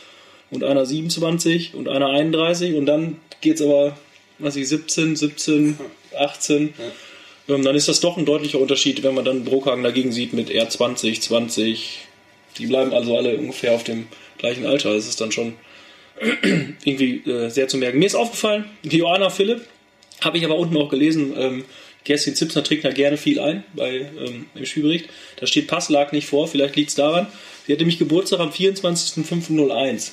[0.52, 3.98] und einer 27 und einer 31 und dann geht es aber,
[4.40, 5.78] was ich, 17, 17,
[6.18, 6.74] 18.
[7.48, 10.50] Ähm, dann ist das doch ein deutlicher Unterschied, wenn man dann Brokhagen dagegen sieht mit
[10.50, 12.00] eher 20, 20.
[12.58, 14.94] Die bleiben also alle ungefähr auf dem gleichen Alter.
[14.94, 15.54] Das ist dann schon
[16.84, 18.00] irgendwie äh, sehr zu merken.
[18.00, 19.62] Mir ist aufgefallen, die Johanna Philipp,
[20.22, 21.66] habe ich aber unten auch gelesen, ähm,
[22.06, 25.10] Kerstin Zipsner trägt da gerne viel ein bei, ähm, im Spielbericht.
[25.38, 27.28] Da steht Pass lag nicht vor, vielleicht liegt es daran.
[27.66, 30.12] Sie hatte nämlich Geburtstag am 24.05.01.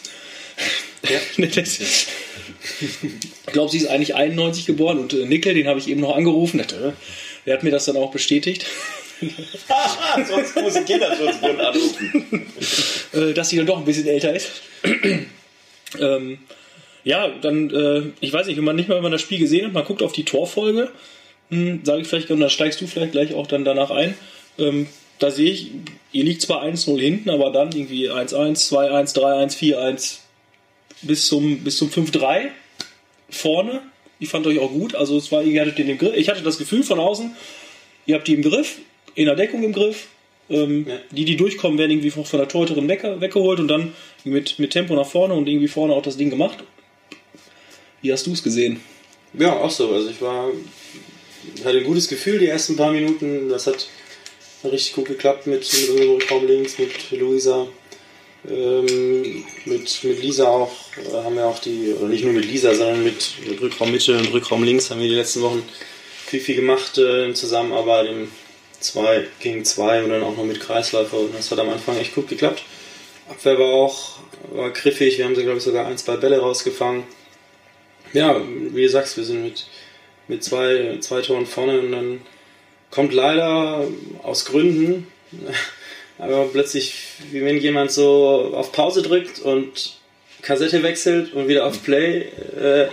[1.09, 1.19] Ja.
[1.37, 2.07] ich
[3.47, 6.61] glaube, sie ist eigentlich 91 geboren und äh, Nickel, den habe ich eben noch angerufen.
[6.61, 6.93] Äh,
[7.47, 8.67] der hat mir das dann auch bestätigt,
[10.29, 12.47] Sonst muss ich Kinderschutzbund anrufen.
[13.13, 14.51] äh, dass sie dann doch ein bisschen älter ist.
[16.01, 16.39] ähm,
[17.05, 19.67] Ja, dann, äh, ich weiß nicht, wenn man nicht mal, wenn man das Spiel gesehen
[19.67, 20.91] hat, man guckt auf die Torfolge,
[21.51, 24.15] hm, sage ich vielleicht, und dann steigst du vielleicht gleich auch dann danach ein.
[24.59, 24.87] Ähm,
[25.19, 25.71] da sehe ich,
[26.11, 30.19] ihr liegt zwar 1-0 hinten, aber dann irgendwie 1-1, 2-1, 3-1, 4-1
[31.03, 32.49] bis zum, bis zum 5-3
[33.31, 33.83] vorne.
[34.19, 34.95] Ich fand euch auch gut.
[34.95, 36.15] Also es war, ihr hattet den im Griff.
[36.17, 37.35] Ich hatte das Gefühl von außen,
[38.07, 38.79] ihr habt die im Griff,
[39.15, 40.09] in der Deckung im Griff.
[40.51, 40.99] Ähm, Ja.
[41.11, 44.95] Die, die durchkommen, werden irgendwie von der Torhüterin weg, weggeholt und dann mit, mit Tempo
[44.95, 46.59] nach vorne und irgendwie vorne auch das Ding gemacht.
[48.03, 48.81] Wie hast du es gesehen?
[49.39, 49.93] Ja, auch so.
[49.93, 50.51] Also ich war,
[51.65, 53.49] hatte ein gutes Gefühl die ersten paar Minuten.
[53.49, 53.89] Das hat
[54.65, 57.67] richtig gut geklappt mit, mit unserem Rückraum links, mit Luisa,
[58.49, 60.73] ähm, mit, mit Lisa auch.
[60.97, 64.17] Äh, haben wir auch die, oder nicht nur mit Lisa, sondern mit, mit Rückraum Mitte
[64.17, 65.63] und Rückraum links haben wir die letzten Wochen
[66.27, 68.31] viel, viel gemacht äh, in Zusammenarbeit im
[68.81, 71.19] 2 gegen 2 und dann auch noch mit Kreisläufer.
[71.19, 72.63] Und das hat am Anfang echt gut geklappt.
[73.29, 74.19] Abwehr war auch
[74.53, 75.19] war griffig.
[75.19, 77.05] Wir haben sie, glaube ich, sogar ein, zwei Bälle rausgefangen
[78.13, 79.67] ja, wie du sagst, wir sind mit,
[80.29, 82.21] mit zwei, zwei Toren vorne und dann
[82.91, 83.87] kommt leider
[84.23, 85.07] aus Gründen,
[86.19, 86.95] aber plötzlich,
[87.31, 89.97] wie wenn jemand so auf Pause drückt und
[90.43, 92.27] Kassette wechselt und wieder auf Play,
[92.61, 92.89] äh,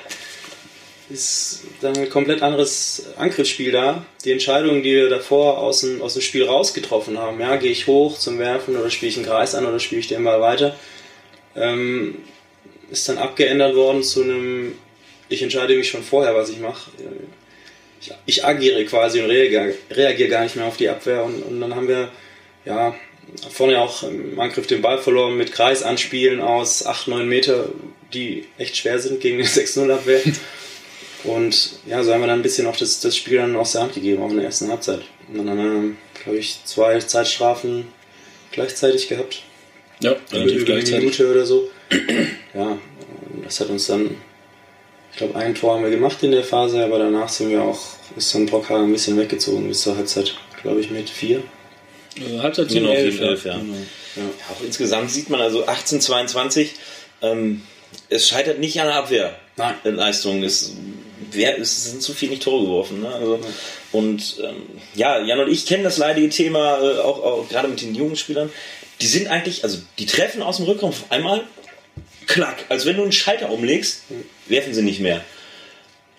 [1.10, 4.06] ist dann ein komplett anderes Angriffsspiel da.
[4.24, 7.88] Die Entscheidungen, die wir davor aus dem, aus dem Spiel rausgetroffen haben, ja, gehe ich
[7.88, 10.76] hoch zum Werfen oder spiele ich einen Kreis an oder spiele ich den mal weiter,
[11.56, 12.20] ähm,
[12.92, 14.76] ist dann abgeändert worden zu einem
[15.30, 16.92] ich entscheide mich schon vorher, was ich mache.
[18.02, 21.24] Ich, ich agiere quasi und reagiere, reagiere gar nicht mehr auf die Abwehr.
[21.24, 22.10] Und, und dann haben wir
[22.66, 22.96] ja
[23.52, 27.70] vorne auch im Angriff den Ball verloren mit Kreisanspielen aus 8, 9 Meter,
[28.14, 30.22] die echt schwer sind gegen eine 6-0-Abwehr.
[31.24, 33.82] Und ja, so haben wir dann ein bisschen auch das, das Spiel dann aus der
[33.82, 35.02] Hand gegeben, auch in der ersten Halbzeit.
[35.28, 35.58] Und dann haben
[36.18, 37.88] wir, glaube ich, zwei Zeitstrafen
[38.52, 39.44] gleichzeitig gehabt.
[40.02, 41.70] Ja, Über, über eine Minute oder so.
[42.54, 42.78] Ja,
[43.44, 44.16] das hat uns dann
[45.12, 47.80] ich glaube, ein Tor haben wir gemacht in der Phase, aber danach sind wir auch,
[48.16, 51.44] ist dann Brockhagen ein bisschen weggezogen bis zur Halbzeit, glaube ich, mit vier.
[52.42, 53.58] Halbzeit 10, Genau, 11, 10, 11, ja.
[53.58, 53.74] Genau.
[53.74, 53.80] Ja.
[54.16, 56.72] Ja, auch insgesamt sieht man also 18, 22,
[57.22, 57.62] ähm,
[58.10, 59.36] es scheitert nicht an der Abwehr.
[59.56, 59.76] Nein.
[59.84, 60.44] in Leistung.
[60.44, 60.74] Es,
[61.32, 63.02] wer, es sind zu viel nicht Tore geworfen.
[63.02, 63.10] Ne?
[63.10, 63.40] Also,
[63.92, 64.64] und ähm,
[64.96, 68.16] ja, Jan und ich kennen das leidige Thema äh, auch, auch gerade mit den jungen
[68.16, 68.50] Spielern.
[69.02, 71.44] Die sind eigentlich, also die treffen aus dem Rückraum auf einmal,
[72.26, 74.04] klack, als wenn du einen Schalter umlegst,
[74.48, 75.24] werfen sie nicht mehr.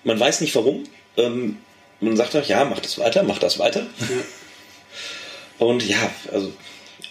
[0.04, 0.84] Man weiß nicht warum.
[1.16, 1.58] Ähm,
[2.00, 3.86] man sagt auch, ja, mach das weiter, mach das weiter.
[5.60, 6.52] Und ja, also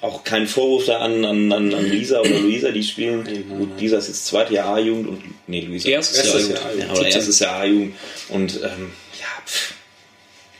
[0.01, 3.23] auch kein Vorwurf da an, an, an, an Lisa oder Luisa, die spielen.
[3.47, 6.87] Gut, Lisa ist jetzt zweite Jahr A-Jugend und nee, Luisa Erstes erstes Jahr A-Jugend.
[6.87, 7.95] ja, oder erstes Jahr A-Jugend.
[8.29, 9.73] Und ähm, ja, pff,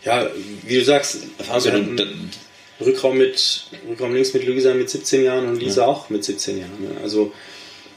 [0.04, 0.30] Ja,
[0.66, 1.18] wie du sagst,
[1.50, 2.06] also, hatten da-
[2.86, 6.72] Rückraum mit Rückraum links mit Luisa mit 17 Jahren und Lisa auch mit 17 Jahren.
[6.82, 6.92] ne?
[7.02, 7.32] Also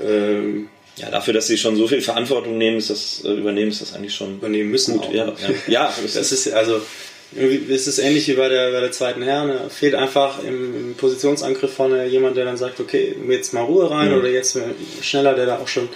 [0.00, 3.80] ähm, ja, dafür, dass sie schon so viel Verantwortung nehmen, ist das, äh, übernehmen, ist
[3.80, 4.98] das eigentlich schon übernehmen müssen.
[4.98, 5.06] gut.
[5.06, 5.12] auch.
[5.12, 5.34] Ja, ja.
[5.68, 6.80] ja Das ist also
[7.34, 9.48] irgendwie ist es ähnlich wie bei der, bei der zweiten Herren.
[9.48, 13.90] Da fehlt einfach im, im Positionsangriff vorne jemand, der dann sagt, okay, jetzt mal Ruhe
[13.90, 14.18] rein Mhm.
[14.18, 14.58] oder jetzt
[15.00, 15.88] schneller, der da auch schon,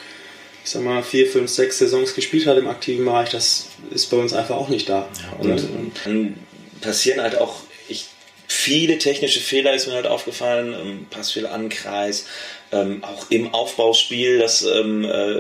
[0.65, 3.31] ich sag mal, vier, fünf, sechs Saisons gespielt hat im aktiven Bereich.
[3.31, 5.09] Das ist bei uns einfach auch nicht da.
[5.39, 6.35] Und, und dann
[6.81, 7.57] passieren halt auch
[7.89, 8.09] echt
[8.47, 10.75] viele technische Fehler, ist mir halt aufgefallen.
[10.75, 12.27] Ähm, Passfehler an Kreis,
[12.73, 15.39] ähm, auch im Aufbauspiel, dass, ähm, äh,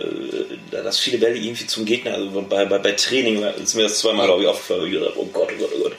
[0.70, 4.26] dass viele Bälle irgendwie zum Gegner, also bei, bei, bei Training ist mir das zweimal,
[4.26, 5.96] glaube ich, aufgefallen, ich habe, oh Gott, oh Gott, oh Gott.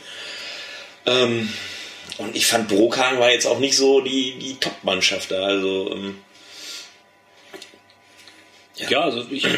[1.05, 1.49] Ähm,
[2.17, 5.43] und ich fand, Brokan war jetzt auch nicht so die, die Top-Mannschaft da.
[5.43, 6.19] Also, ähm,
[8.89, 9.49] Ja, also ich, äh,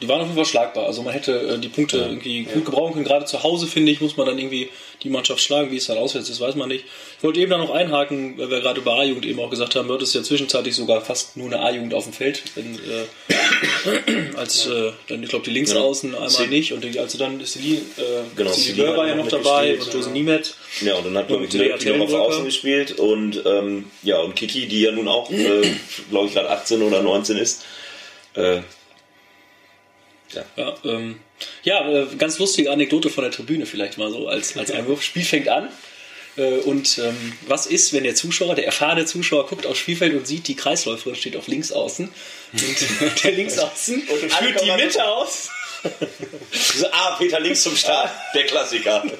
[0.00, 0.86] die waren auf jeden Fall schlagbar.
[0.86, 3.04] Also man hätte äh, die Punkte irgendwie gut gebrauchen können.
[3.04, 4.70] Gerade zu Hause, finde ich, muss man dann irgendwie
[5.02, 5.70] die Mannschaft schlagen.
[5.70, 6.84] Wie es dann auswärts ist, weiß man nicht.
[7.18, 9.88] Ich wollte eben da noch einhaken, weil wir gerade über A-Jugend eben auch gesagt haben,
[9.88, 12.42] wird es ja zwischenzeitlich sogar fast nur eine A-Jugend auf dem Feld.
[12.54, 17.18] Wenn, äh, als äh, dann, ich glaube, die Linksaußen einmal Sie- nicht und die, also
[17.18, 17.80] dann ist die, äh,
[18.36, 20.12] Genau, Celine Celine war ja noch dabei und Josie ja.
[20.12, 20.54] Niemet.
[20.82, 22.28] Ja, und dann hat man Lea mit noch auf.
[22.28, 25.62] Außen gespielt und ähm, ja, und Kiki, die ja nun auch, äh,
[26.10, 27.64] glaube ich, gerade 18 oder 19 ist.
[28.34, 28.60] Äh,
[30.56, 31.20] Ja, ähm,
[31.62, 35.02] ja äh, ganz lustige Anekdote von der Tribüne vielleicht mal so als, als Einwurf.
[35.02, 35.68] Spiel fängt an.
[36.36, 40.26] Äh, und ähm, was ist, wenn der Zuschauer, der erfahrene Zuschauer, guckt aufs Spielfeld und
[40.26, 42.08] sieht, die Kreisläuferin steht auf links außen
[42.52, 45.50] und der links außen führt die Mitte aus.
[46.52, 49.04] so, ah, Peter links zum Start, der Klassiker.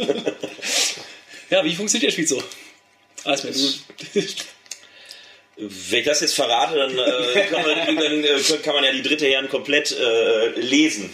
[1.50, 2.42] Ja, wie funktioniert der Spiel so?
[3.24, 3.85] Alles
[5.61, 9.03] Wenn ich das jetzt verrate, dann, äh, kann, man, dann äh, kann man ja die
[9.03, 11.11] dritte Herren komplett äh, lesen.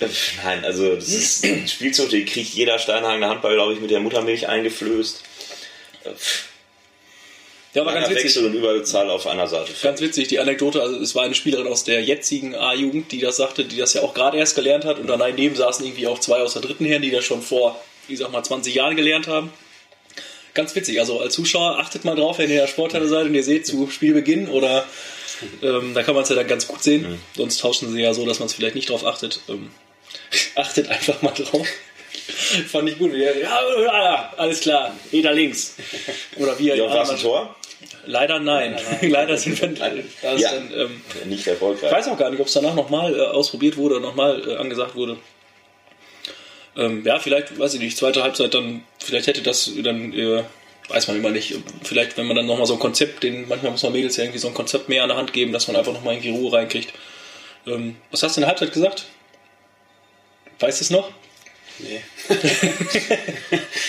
[0.00, 0.06] Äh,
[0.44, 4.00] Nein, also das ist ein Spielzug, den kriegt jeder Steinhagener Handball, glaube ich, mit der
[4.00, 5.22] Muttermilch eingeflößt.
[6.04, 6.10] Äh,
[7.72, 8.24] Ja, aber ganz witzig.
[8.24, 9.72] Wechsel und Überzahl auf einer Seite.
[9.82, 13.36] Ganz witzig, die Anekdote, also es war eine Spielerin aus der jetzigen A-Jugend, die das
[13.36, 16.40] sagte, die das ja auch gerade erst gelernt hat und daneben saßen irgendwie auch zwei
[16.42, 19.52] aus der dritten Herren, die das schon vor, ich sag mal, 20 Jahren gelernt haben.
[20.60, 23.34] Ganz witzig, also als Zuschauer achtet mal drauf, wenn ihr in der Sporthalle seid und
[23.34, 24.84] ihr seht zu Spielbeginn oder
[25.62, 27.18] ähm, da kann man es ja dann ganz gut sehen.
[27.34, 29.40] Sonst tauschen sie ja so, dass man es vielleicht nicht drauf achtet.
[29.48, 29.70] Ähm,
[30.56, 31.66] achtet einfach mal drauf.
[32.68, 33.12] Fand ich gut.
[33.14, 35.76] Ja, alles klar, jeder links.
[36.36, 37.56] Oder wie Ja, war ein Tor?
[38.04, 38.76] Leider nein.
[39.00, 40.52] Leider sind wir da ist Ja.
[40.52, 41.90] dann, ähm, Nicht ich erfolgreich.
[41.90, 44.94] weiß auch gar nicht, ob es danach nochmal äh, ausprobiert wurde oder nochmal äh, angesagt
[44.94, 45.16] wurde.
[46.76, 50.44] Ähm, ja, vielleicht, weiß ich nicht, zweite Halbzeit dann, vielleicht hätte das dann, äh,
[50.88, 53.82] weiß man immer nicht, vielleicht, wenn man dann nochmal so ein Konzept, den, manchmal muss
[53.82, 55.92] man Mädels ja irgendwie so ein Konzept mehr an der Hand geben, dass man einfach
[55.92, 56.92] nochmal irgendwie Ruhe reinkriegt.
[57.66, 59.06] Ähm, was hast du in der Halbzeit gesagt?
[60.60, 61.10] Weißt du es noch?
[61.78, 62.00] Nee,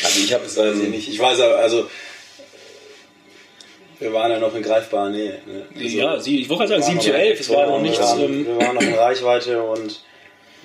[0.04, 1.10] Also ich habe das weiß ich nicht.
[1.10, 1.90] Ich weiß aber, also
[4.00, 5.40] wir waren ja noch in greifbarer Nähe.
[5.46, 5.66] Ne?
[5.76, 7.74] Also, ja, sie, ich wollte gerade sagen, waren 7 zu noch- 11, es war noch
[7.76, 8.00] wir nichts.
[8.00, 10.00] waren- Ähm, Wir waren noch in Reichweite und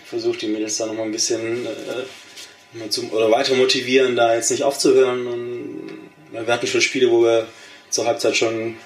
[0.06, 4.50] versucht die Mädels dann noch mal ein bisschen äh, zum, oder weiter motivieren, da jetzt
[4.50, 5.26] nicht aufzuhören.
[5.26, 5.90] Und
[6.32, 7.46] wir hatten schon Spiele, wo wir
[7.90, 8.76] zur Halbzeit schon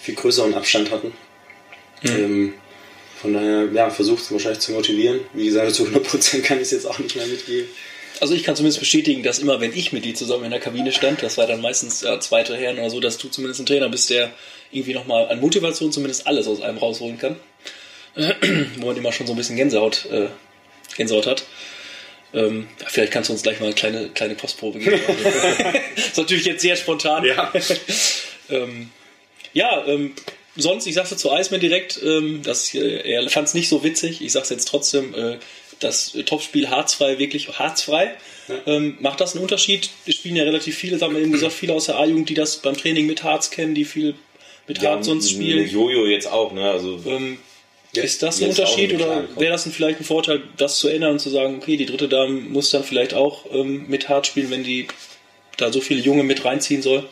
[0.00, 1.12] viel größeren Abstand hatten.
[2.04, 2.54] Ähm,
[3.20, 5.20] von daher, ja, versucht es wahrscheinlich zu motivieren.
[5.32, 7.68] Wie gesagt, zu 100% kann ich es jetzt auch nicht mehr mitgeben.
[8.20, 10.92] Also ich kann zumindest bestätigen, dass immer, wenn ich mit dir zusammen in der Kabine
[10.92, 13.88] stand, das war dann meistens ja, zweite Herren oder so, dass du zumindest ein Trainer
[13.88, 14.32] bist, der
[14.72, 17.36] irgendwie nochmal an Motivation zumindest alles aus einem rausholen kann.
[18.14, 20.28] Wo man immer schon so ein bisschen Gänsehaut, äh,
[20.96, 21.44] Gänsehaut hat.
[22.34, 25.00] Ähm, ja, vielleicht kannst du uns gleich mal eine kleine, kleine Kostprobe geben.
[25.06, 25.74] das
[26.08, 27.24] ist natürlich jetzt sehr spontan.
[27.24, 27.52] Ja.
[28.50, 28.90] ähm,
[29.54, 30.12] ja, ähm,
[30.56, 34.20] sonst, ich sag's zu Eisman direkt, ähm, das, äh, er fand es nicht so witzig.
[34.22, 35.38] Ich sag's jetzt trotzdem, äh,
[35.80, 38.14] das Topspiel harzfrei, wirklich harzfrei.
[38.66, 39.90] Ähm, macht das einen Unterschied?
[40.06, 42.34] Es spielen ja relativ viele, das haben wir eben gesagt, viele aus der A-Jugend, die
[42.34, 44.14] das beim Training mit Harz kennen, die viel
[44.66, 45.68] mit Harz sonst spielen.
[45.68, 46.68] Jojo jetzt auch, ne?
[46.70, 47.38] Also Ähm,
[47.92, 51.18] ist das ein Unterschied oder wäre das ein, vielleicht ein Vorteil, das zu ändern und
[51.20, 54.64] zu sagen, okay, die dritte Dame muss dann vielleicht auch ähm, mit Harz spielen, wenn
[54.64, 54.88] die
[55.56, 57.08] da so viele Junge mit reinziehen soll?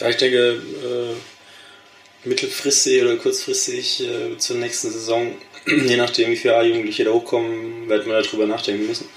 [0.00, 5.34] Ja, ich denke, äh, mittelfristig oder kurzfristig äh, zur nächsten Saison,
[5.66, 9.08] je nachdem wie viele A-Jugendliche da hochkommen, werden wir darüber nachdenken müssen.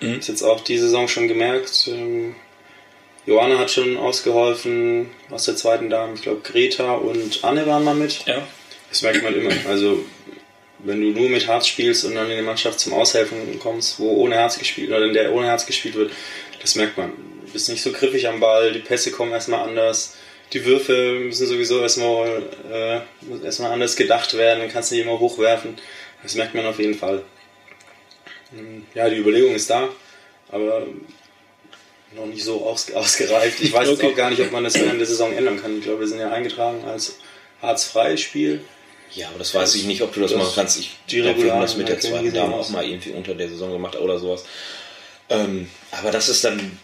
[0.00, 0.18] Mhm.
[0.18, 1.88] Ist jetzt auch diese Saison schon gemerkt.
[1.88, 2.34] Ähm,
[3.26, 6.14] Johanna hat schon ausgeholfen aus der zweiten Dame.
[6.14, 8.24] Ich glaube, Greta und Anne waren mal mit.
[8.26, 8.46] Ja.
[8.88, 9.52] Das merkt man immer.
[9.68, 10.04] Also,
[10.84, 14.10] wenn du nur mit Herz spielst und dann in die Mannschaft zum Aushelfen kommst, wo
[14.22, 16.12] ohne Herz gespielt oder in der ohne Herz gespielt wird,
[16.60, 17.12] das merkt man.
[17.46, 20.16] Du bist nicht so griffig am Ball, die Pässe kommen erstmal anders,
[20.52, 25.18] die Würfe müssen sowieso erstmal, äh, erstmal anders gedacht werden, dann kannst du nicht immer
[25.18, 25.76] hochwerfen.
[26.22, 27.22] Das merkt man auf jeden Fall.
[28.56, 29.88] Ähm, Ja, die Überlegung ist da,
[30.50, 30.86] aber
[32.14, 33.60] noch nicht so aus, ausgereift.
[33.60, 34.12] Ich weiß jetzt Okay.
[34.12, 35.78] auch gar nicht, ob man das während der Saison ändern kann.
[35.78, 37.18] Ich glaube, wir sind ja eingetragen als
[37.62, 38.62] harzfreies Spiel.
[39.14, 40.78] Ja, aber das weiß ich nicht, ob du das, Das- machen kannst.
[40.78, 43.72] Ich glaube, wir haben das mit der zweiten Dame auch mal irgendwie unter der Saison
[43.72, 44.44] gemacht oder sowas.
[45.28, 46.78] Ähm, aber das ist dann,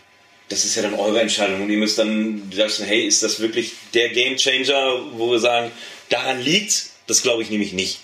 [0.49, 3.73] das ist ja dann eure Entscheidung und ihr müsst dann sagen, hey, ist das wirklich
[3.95, 5.71] der Game Changer, wo wir sagen,
[6.09, 6.93] daran liegt's?
[7.07, 7.99] Das glaube ich nämlich nicht.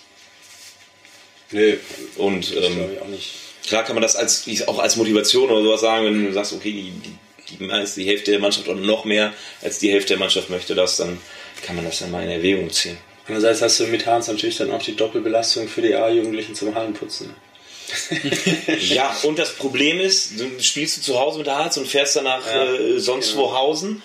[1.51, 1.77] Nee,
[2.15, 3.29] Und das ähm, glaube ich auch nicht.
[3.67, 6.71] klar kann man das als, auch als Motivation oder sowas sagen, wenn du sagst, okay,
[6.71, 10.49] die, die, die, die Hälfte der Mannschaft oder noch mehr als die Hälfte der Mannschaft
[10.49, 11.19] möchte das, dann
[11.61, 12.97] kann man das dann mal in Erwägung ziehen.
[13.27, 17.33] Andererseits hast du mit Hans natürlich dann auch die Doppelbelastung für die A-Jugendlichen zum Hallenputzen.
[18.79, 22.15] Ja, und das Problem ist, du spielst du zu Hause mit der Harz und fährst
[22.15, 23.49] danach Ja, äh, sonst genau.
[23.49, 24.01] wo Hausen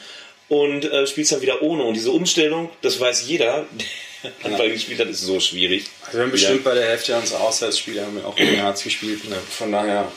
[0.48, 1.84] und äh, spielst dann wieder ohne.
[1.84, 3.66] Und diese Umstellung, das weiß jeder,
[4.22, 5.84] der Handball gespielt hat, ist so schwierig.
[6.04, 9.28] Also wir haben bestimmt bei der Hälfte unserer Auswärtsspiele haben wir auch ohne Harz gespielt.
[9.28, 9.36] Ne?
[9.50, 10.10] Von daher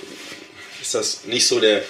[0.81, 1.83] ist das nicht so der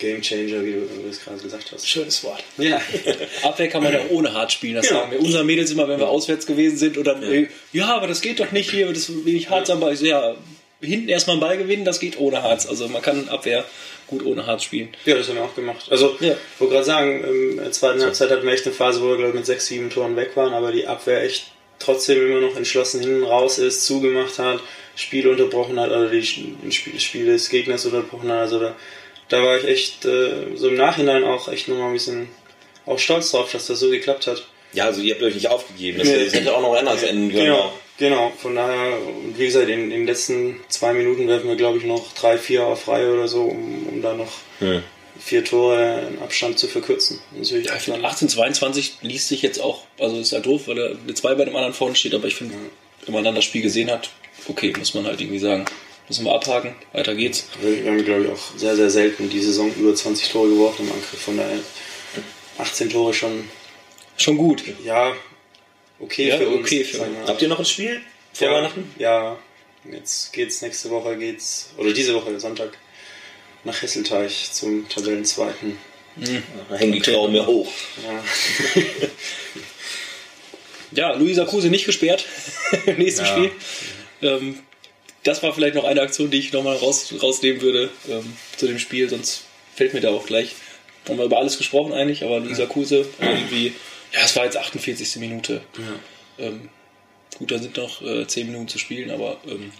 [0.00, 1.88] Game Changer, wie du, wie du es gerade gesagt hast.
[1.88, 2.42] Schönes Wort.
[2.58, 2.80] Ja.
[3.42, 5.00] Abwehr kann man ja ohne hart spielen, das Genau.
[5.00, 8.08] sagen wir unsere Mädels immer, wenn wir auswärts gewesen sind und dann, ja, ja aber
[8.08, 9.68] das geht doch nicht hier, das will ich hart.
[9.68, 10.34] Ich so, ja,
[10.80, 12.66] hinten erstmal einen Ball gewinnen, das geht ohne Harz.
[12.66, 13.64] Also man kann Abwehr
[14.06, 14.88] gut ohne Harz spielen.
[15.04, 15.86] ja, das haben wir auch gemacht.
[15.90, 16.32] Also, Ja.
[16.32, 19.16] ich wollte gerade sagen, in der zweiten Halbzeit hatten wir echt eine Phase, wo wir,
[19.16, 22.56] glaube ich, mit sechs, sieben Toren weg waren, aber die Abwehr echt trotzdem immer noch
[22.56, 24.60] entschlossen hinten raus ist, zugemacht hat,
[24.96, 28.40] Spiel unterbrochen hat oder die Spiel, Spiel des Gegners unterbrochen hat.
[28.40, 28.74] Also da,
[29.30, 32.28] da war ich echt äh, so im Nachhinein auch echt nochmal ein bisschen
[32.86, 34.44] auch stolz drauf, dass das so geklappt hat.
[34.72, 35.98] Ja, also ihr habt euch nicht aufgegeben.
[35.98, 36.24] Das, Nee.
[36.24, 37.44] das hätte auch noch anders enden können.
[37.46, 38.32] Genau, genau.
[38.40, 41.84] Von daher, und wie gesagt, in, in den letzten zwei Minuten werfen wir, glaube ich,
[41.84, 44.82] noch drei, vier auf Reihe oder so, um, um da noch Hm.
[45.18, 47.18] vier Tore in Abstand zu verkürzen.
[47.36, 50.76] Natürlich Ja, ich finde dann- 1822 liest sich jetzt auch, also ist halt doof, weil
[50.76, 52.54] da eine 2 bei dem anderen vorne steht, aber ich finde,
[53.06, 54.10] wenn man dann das Spiel gesehen hat,
[54.48, 55.64] okay, muss man halt irgendwie sagen,
[56.10, 57.46] müssen wir abhaken, weiter geht's.
[57.62, 60.92] Wir haben, glaube ich, auch sehr, sehr selten die Saison über 20 Tore geworfen im
[60.92, 61.22] Angriff.
[61.22, 61.60] Von daher
[62.58, 63.48] 18 Tore schon
[64.16, 64.62] Schon gut.
[64.84, 65.14] Ja,
[66.00, 66.66] okay Ja, für uns.
[66.66, 67.06] okay für.
[67.26, 68.02] Habt ihr noch ein Spiel
[68.34, 68.92] vor ja, Weihnachten?
[68.98, 69.38] Ja,
[69.90, 72.76] jetzt geht's nächste Woche geht's oder diese Woche Sonntag
[73.64, 75.78] nach Hesselteich zum Tabellenzweiten.
[76.68, 77.00] Da hängen die.
[77.00, 77.72] Trauben mir hoch.
[78.04, 78.22] Ja.
[80.92, 82.26] Ja, Luisa Kruse nicht gesperrt.
[82.98, 83.36] Nächstes Ja.
[83.36, 83.52] Spiel.
[84.22, 84.58] Ähm,
[85.24, 88.78] das war vielleicht noch eine Aktion, die ich nochmal raus, rausnehmen würde ähm, zu dem
[88.78, 89.42] Spiel, sonst
[89.74, 90.54] fällt mir da auch gleich.
[91.08, 93.74] Haben wir über alles gesprochen eigentlich, aber Luisa Kruse irgendwie,
[94.12, 95.16] ja, es war jetzt 48.
[95.16, 95.62] Minute.
[96.38, 96.68] Ähm,
[97.38, 99.72] gut, da sind noch äh, 10 Minuten zu spielen, aber ähm,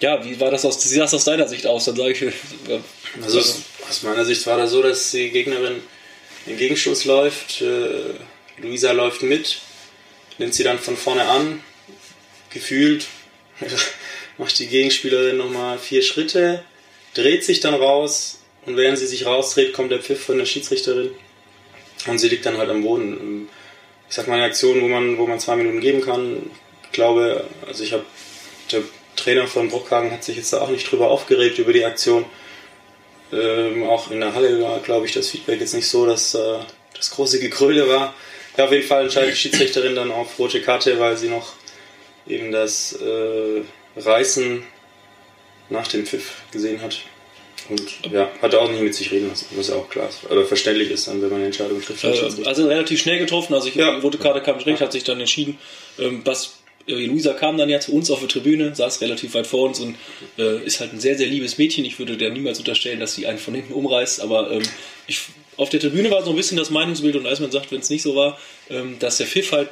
[0.00, 1.84] ja, wie war das aus, sah das aus deiner Sicht aus?
[1.84, 2.80] Dann sage ich, äh,
[3.22, 5.80] Also aus meiner Sicht war das so, dass die Gegnerin
[6.46, 8.14] den Gegenstoß läuft, äh,
[8.58, 9.60] Luisa läuft mit,
[10.38, 11.60] nimmt sie dann von vorne an,
[12.50, 13.06] gefühlt,
[14.38, 16.64] macht die Gegenspielerin nochmal vier Schritte,
[17.14, 21.10] dreht sich dann raus und während sie sich rausdreht, kommt der Pfiff von der Schiedsrichterin
[22.06, 23.48] und sie liegt dann halt am Boden.
[24.08, 26.50] Ich sag mal eine Aktion, wo man, wo man zwei Minuten geben kann.
[26.84, 28.04] Ich glaube, also ich habe,
[28.70, 28.82] der
[29.16, 32.24] Trainer von Bruckhagen hat sich jetzt da auch nicht drüber aufgeregt über die Aktion.
[33.32, 36.58] Ähm, auch in der Halle war, glaube ich, das Feedback jetzt nicht so, dass äh,
[36.96, 38.14] das große Gekröle war.
[38.56, 41.54] Ja, auf jeden Fall entscheidet die Schiedsrichterin dann auf rote Karte, weil sie noch
[42.26, 43.62] eben das äh,
[43.96, 44.62] Reißen
[45.70, 47.00] nach dem Pfiff gesehen hat.
[47.70, 50.30] Und ja, hat er auch nicht mit sich reden lassen, was ja auch klar ist.
[50.30, 52.04] Oder verständlich ist dann, wenn man eine Entscheidung trifft.
[52.04, 53.94] als Äh, also relativ schnell getroffen, also ich, Ja.
[53.94, 55.58] die rote Karte kam direkt, hat sich dann entschieden.
[55.98, 59.46] Ähm, was äh, Luisa kam dann ja zu uns auf der Tribüne, saß relativ weit
[59.46, 59.96] vor uns und
[60.36, 61.86] äh, ist halt ein sehr, sehr liebes Mädchen.
[61.86, 64.62] Ich würde der niemals unterstellen, dass sie einen von hinten umreißt, aber ähm,
[65.06, 65.20] ich,
[65.56, 68.02] auf der Tribüne war so ein bisschen das Meinungsbild und Eismann sagt, wenn es nicht
[68.02, 69.70] so war, ähm, dass der Pfiff halt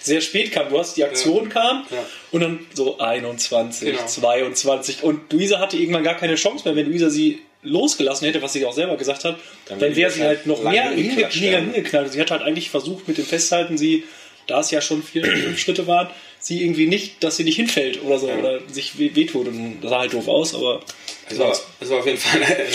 [0.00, 0.68] sehr spät kam.
[0.68, 1.50] Du hast die Aktion Ja.
[1.50, 2.04] kam Ja.
[2.32, 4.06] und dann so 21, Genau.
[4.06, 8.52] 22 und Luisa hatte irgendwann gar keine Chance mehr, wenn Luisa sie losgelassen hätte, was
[8.52, 12.12] sie auch selber gesagt hat, Dann dann, wäre sie halt noch mehr hingeknallt.
[12.12, 14.04] Sie hat halt eigentlich versucht mit dem Festhalten, sie,
[14.46, 16.08] da es ja schon vier, fünf Schritte waren,
[16.38, 18.36] sie irgendwie nicht, dass sie nicht hinfällt oder so, Ja.
[18.36, 19.48] oder sich weh- wehtut.
[19.48, 20.80] Und das sah halt doof aus, aber
[21.28, 22.66] Es war, es war auf jeden Fall eine, eine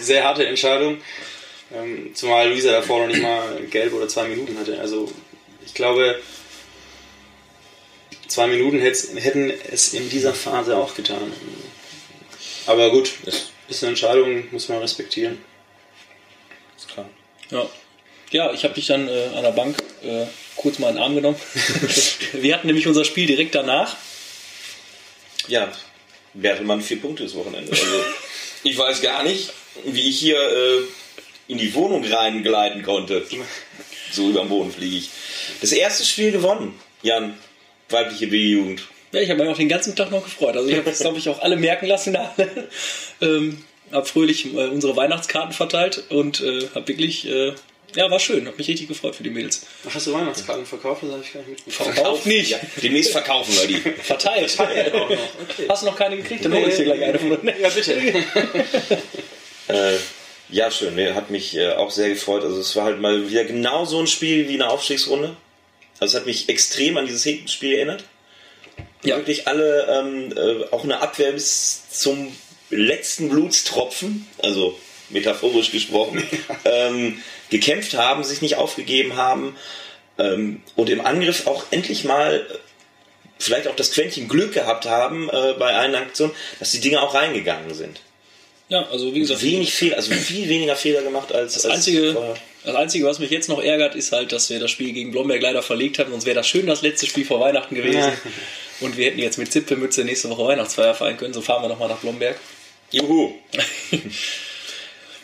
[0.00, 0.98] sehr harte Entscheidung.
[1.74, 4.78] Ähm, zumal Luisa davor noch nicht mal gelb oder zwei Minuten hatte.
[4.78, 5.10] Also
[5.64, 6.16] ich glaube,
[8.32, 11.32] zwei Minuten hätten es in dieser Phase auch getan.
[12.66, 13.12] Aber gut,
[13.68, 15.38] ist eine Entscheidung, muss man respektieren.
[16.76, 17.08] Ist klar.
[17.50, 17.68] ja.
[18.30, 20.24] Ja, ich habe dich dann äh, an der Bank äh,
[20.56, 21.36] kurz mal in den Arm genommen.
[22.32, 23.94] Wir hatten nämlich unser Spiel direkt danach.
[25.48, 25.70] Ja,
[26.32, 27.70] Bertelmann vier Punkte das Wochenende.
[27.70, 27.84] Also,
[28.62, 29.52] ich weiß gar nicht,
[29.84, 30.78] wie ich hier äh,
[31.48, 33.26] in die Wohnung reingleiten konnte.
[34.10, 35.10] So über den Boden fliege ich.
[35.60, 37.36] Das erste Spiel gewonnen, Jan.
[37.92, 38.82] Weibliche B-Jugend.
[39.12, 40.56] Ja, ich habe mich auch den ganzen Tag noch gefreut.
[40.56, 42.14] Also ich habe das, glaube ich, auch alle merken lassen.
[42.14, 42.34] Da.
[43.20, 47.52] ähm, habe fröhlich äh, unsere Weihnachtskarten verteilt und äh, habe wirklich, äh,
[47.94, 48.46] ja, war schön.
[48.46, 49.66] Habe mich richtig gefreut für die Mädels.
[49.92, 51.02] Hast du Weihnachtskarten verkauft?
[51.02, 51.94] Das habe ich gar nicht mitbekommen.
[51.94, 52.50] Verkauft nicht.
[52.50, 54.02] Ja, demnächst verkaufen wir die.
[54.02, 54.58] Verteilt.
[54.58, 55.10] auch noch.
[55.42, 55.66] Okay.
[55.68, 56.44] Hast du noch keine gekriegt?
[56.44, 57.94] Dann hole ich dir gleich eine von Ja, bitte.
[59.68, 59.96] Äh,
[60.50, 60.96] ja, schön.
[60.96, 62.42] Nee, hat mich äh, auch sehr gefreut.
[62.42, 65.36] Also es war halt mal wieder genau so ein Spiel wie eine Aufstiegsrunde.
[66.02, 68.02] Also es hat mich extrem an dieses Hekenspiel erinnert.
[69.04, 69.16] Ja.
[69.16, 72.36] Wirklich alle, ähm, äh, auch eine Abwehr bis zum
[72.70, 74.76] letzten Blutstropfen, also
[75.10, 76.26] metaphorisch gesprochen,
[76.64, 79.56] ähm, gekämpft haben, sich nicht aufgegeben haben
[80.18, 82.54] ähm, und im Angriff auch endlich mal äh,
[83.38, 87.14] vielleicht auch das Quäntchen Glück gehabt haben äh, bei einer Aktion, dass die Dinge auch
[87.14, 88.00] reingegangen sind.
[88.68, 92.14] Ja, also wie gesagt, Wenig Fehler, also viel weniger Fehler gemacht als das als Einzige,
[92.14, 92.34] vorher.
[92.64, 95.42] Das Einzige, was mich jetzt noch ärgert, ist halt, dass wir das Spiel gegen Blomberg
[95.42, 96.10] leider verlegt haben.
[96.10, 97.98] Sonst wäre das schön das letzte Spiel vor Weihnachten gewesen.
[97.98, 98.12] Ja.
[98.80, 101.34] Und wir hätten jetzt mit Zipfelmütze nächste Woche Weihnachtsfeier feiern können.
[101.34, 102.38] So fahren wir nochmal nach Blomberg.
[102.90, 103.32] Juhu.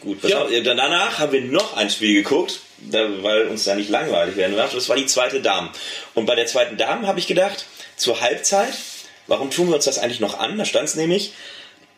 [0.01, 0.40] Gut, Ja.
[0.40, 4.72] haben danach haben wir noch ein Spiel geguckt, weil uns da nicht langweilig werden darf.
[4.72, 5.70] Das war die zweite Dame.
[6.14, 8.72] Und bei der zweiten Dame habe ich gedacht, zur Halbzeit,
[9.27, 10.57] warum tun wir uns das eigentlich noch an?
[10.57, 11.33] Da stand es nämlich,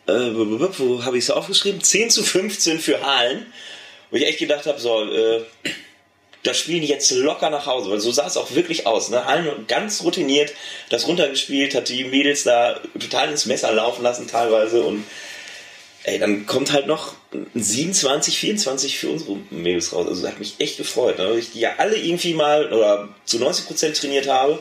[0.07, 1.81] äh, wo habe ich es aufgeschrieben?
[1.81, 3.45] 10 zu 15 für Halen.
[4.11, 5.41] Wo ich echt gedacht habe, so, äh,
[6.43, 9.09] das spielen die jetzt locker nach Hause, weil so sah es auch wirklich aus.
[9.09, 9.25] Ne?
[9.25, 10.53] Hallen ganz routiniert
[10.89, 15.03] das runtergespielt, hat die Mädels da total ins Messer laufen lassen teilweise und
[16.03, 20.07] ey, dann kommt halt noch ein 27, 24 für unsere Mädels raus.
[20.07, 21.29] Also das hat mich echt gefreut, ne?
[21.29, 24.59] weil ich die ja alle irgendwie mal oder zu 90 Prozent trainiert habe.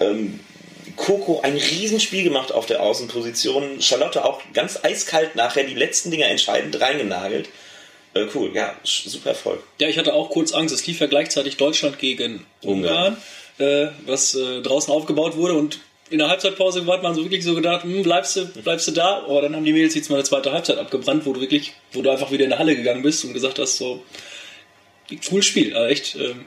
[0.00, 0.40] Ähm,
[0.96, 3.80] Coco ein Riesenspiel gemacht auf der Außenposition.
[3.80, 7.48] Charlotte auch ganz eiskalt nachher die letzten Dinger entscheidend reingenagelt.
[8.14, 9.62] Äh, cool, ja, super Erfolg.
[9.80, 10.74] Ja, ich hatte auch kurz Angst.
[10.74, 13.16] Es lief ja gleichzeitig Deutschland gegen Ungarn,
[13.58, 15.54] äh, was äh, draußen aufgebaut wurde.
[15.54, 18.92] Und in der Halbzeitpause hat man so wirklich so gedacht, hm, bleibst du, bleibst du
[18.92, 19.24] da?
[19.24, 22.02] Aber dann haben die Mädels jetzt mal eine zweite Halbzeit abgebrannt, wo du wirklich, wo
[22.02, 24.02] du einfach wieder in der Halle gegangen bist und gesagt hast, so,
[25.28, 25.74] cooles Spiel.
[25.74, 26.44] Also echt, ähm,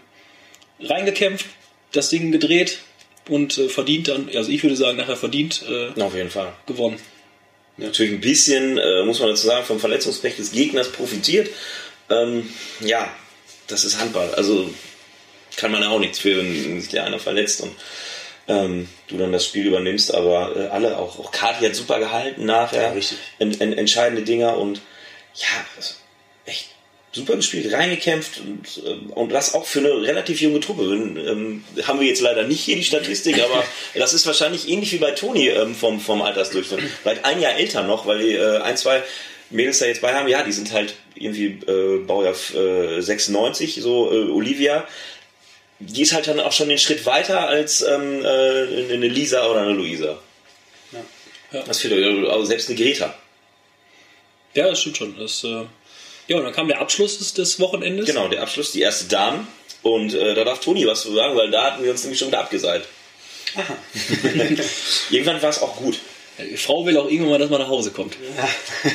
[0.80, 1.47] reingekämpft,
[1.91, 2.80] das Ding gedreht
[3.30, 6.53] und äh, verdient dann, also ich würde sagen, nachher verdient äh, Auf jeden Fall.
[6.65, 6.97] gewonnen.
[7.78, 11.50] Natürlich ein bisschen, äh, muss man dazu sagen, vom Verletzungspech des Gegners profitiert.
[12.10, 12.50] Ähm,
[12.80, 13.10] ja,
[13.68, 14.34] das ist Handball.
[14.34, 14.70] Also
[15.58, 17.76] kann man ja auch nichts für, wenn sich der einer verletzt und
[18.48, 20.14] ähm, du dann das Spiel übernimmst.
[20.14, 22.84] Aber äh, alle, auch, auch Kati hat super gehalten nachher.
[22.84, 23.18] Ja, richtig.
[23.40, 24.82] En, en, entscheidende Dinger und
[25.36, 25.94] ja, also
[26.46, 26.70] echt
[27.18, 30.84] super gespielt, reingekämpft und, ähm, und das auch für eine relativ junge Truppe.
[30.84, 33.63] Ähm, haben wir jetzt leider nicht hier die Statistik, aber
[33.95, 36.82] das ist wahrscheinlich ähnlich wie bei Toni ähm, vom, vom Altersdurchschnitt.
[37.01, 39.03] Vielleicht ein Jahr älter noch, weil die äh, ein, zwei
[39.49, 44.11] Mädels da jetzt bei haben, ja, die sind halt irgendwie äh, Baujahr äh, 96, so
[44.11, 44.88] äh, Olivia.
[45.80, 49.61] Die ist halt dann auch schon den Schritt weiter als ähm, äh, eine Lisa oder
[49.61, 50.20] eine Luisa.
[50.91, 50.99] Ja.
[51.51, 51.63] Ja.
[51.63, 51.93] Das fehlt,
[52.28, 53.13] also selbst eine Greta.
[54.53, 55.18] Ja, das stimmt schon.
[55.20, 55.65] Das, äh,
[56.28, 58.06] ja, und dann kam der Abschluss des, des Wochenendes.
[58.06, 59.48] Genau, der Abschluss, die erste Damen.
[59.82, 62.30] Und äh, da darf Toni was zu sagen, weil da hatten wir uns nämlich schon
[62.30, 62.86] wieder abgeseilt.
[65.10, 66.00] Irgendwann war es auch gut.
[66.40, 68.16] Die Frau will auch irgendwann mal, dass man nach Hause kommt.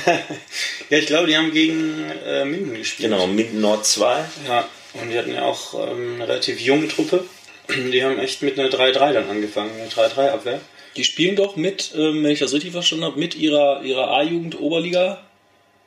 [0.91, 3.11] ja, ich glaube, die haben gegen äh, Minden gespielt.
[3.11, 4.25] Genau, Minden Nord 2.
[4.47, 7.25] Ja, und die hatten ja auch ähm, eine relativ junge Truppe.
[7.69, 10.61] Die haben echt mit einer 3-3 dann angefangen, eine 3-3-Abwehr.
[10.97, 14.09] Die spielen doch mit, ähm, wenn ich das richtig verstanden habe, mit ihrer, ihrer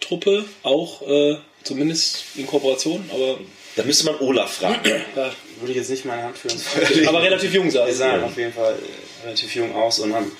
[0.05, 3.39] A-Jugend-Oberliga-Truppe auch, äh, zumindest in Kooperation, aber,
[3.75, 4.79] Da müsste man Olaf fragen.
[5.15, 6.63] ja, Würde ich jetzt nicht meine Hand für uns
[7.07, 7.93] aber relativ jung Die sein.
[7.93, 10.31] sahen auf jeden Fall äh, relativ jung aus und haben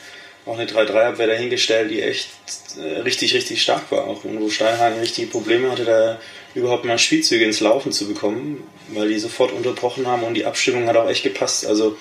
[0.45, 2.29] auch eine 3-3-Abwehr dahingestellt, die echt
[2.77, 4.05] äh, richtig, richtig stark war.
[4.05, 6.19] Auch und wo Steinhagen richtige Probleme hatte, da
[6.53, 10.87] überhaupt mal Spielzüge ins Laufen zu bekommen, weil die sofort unterbrochen haben und die Abstimmung
[10.87, 11.65] hat auch echt gepasst.
[11.65, 11.97] Also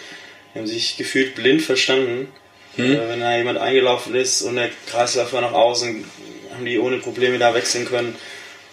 [0.55, 2.29] die haben sich gefühlt blind verstanden.
[2.77, 6.05] Äh, wenn da jemand eingelaufen ist und der Kreislauf war nach außen,
[6.55, 8.17] haben die ohne Probleme da wechseln können.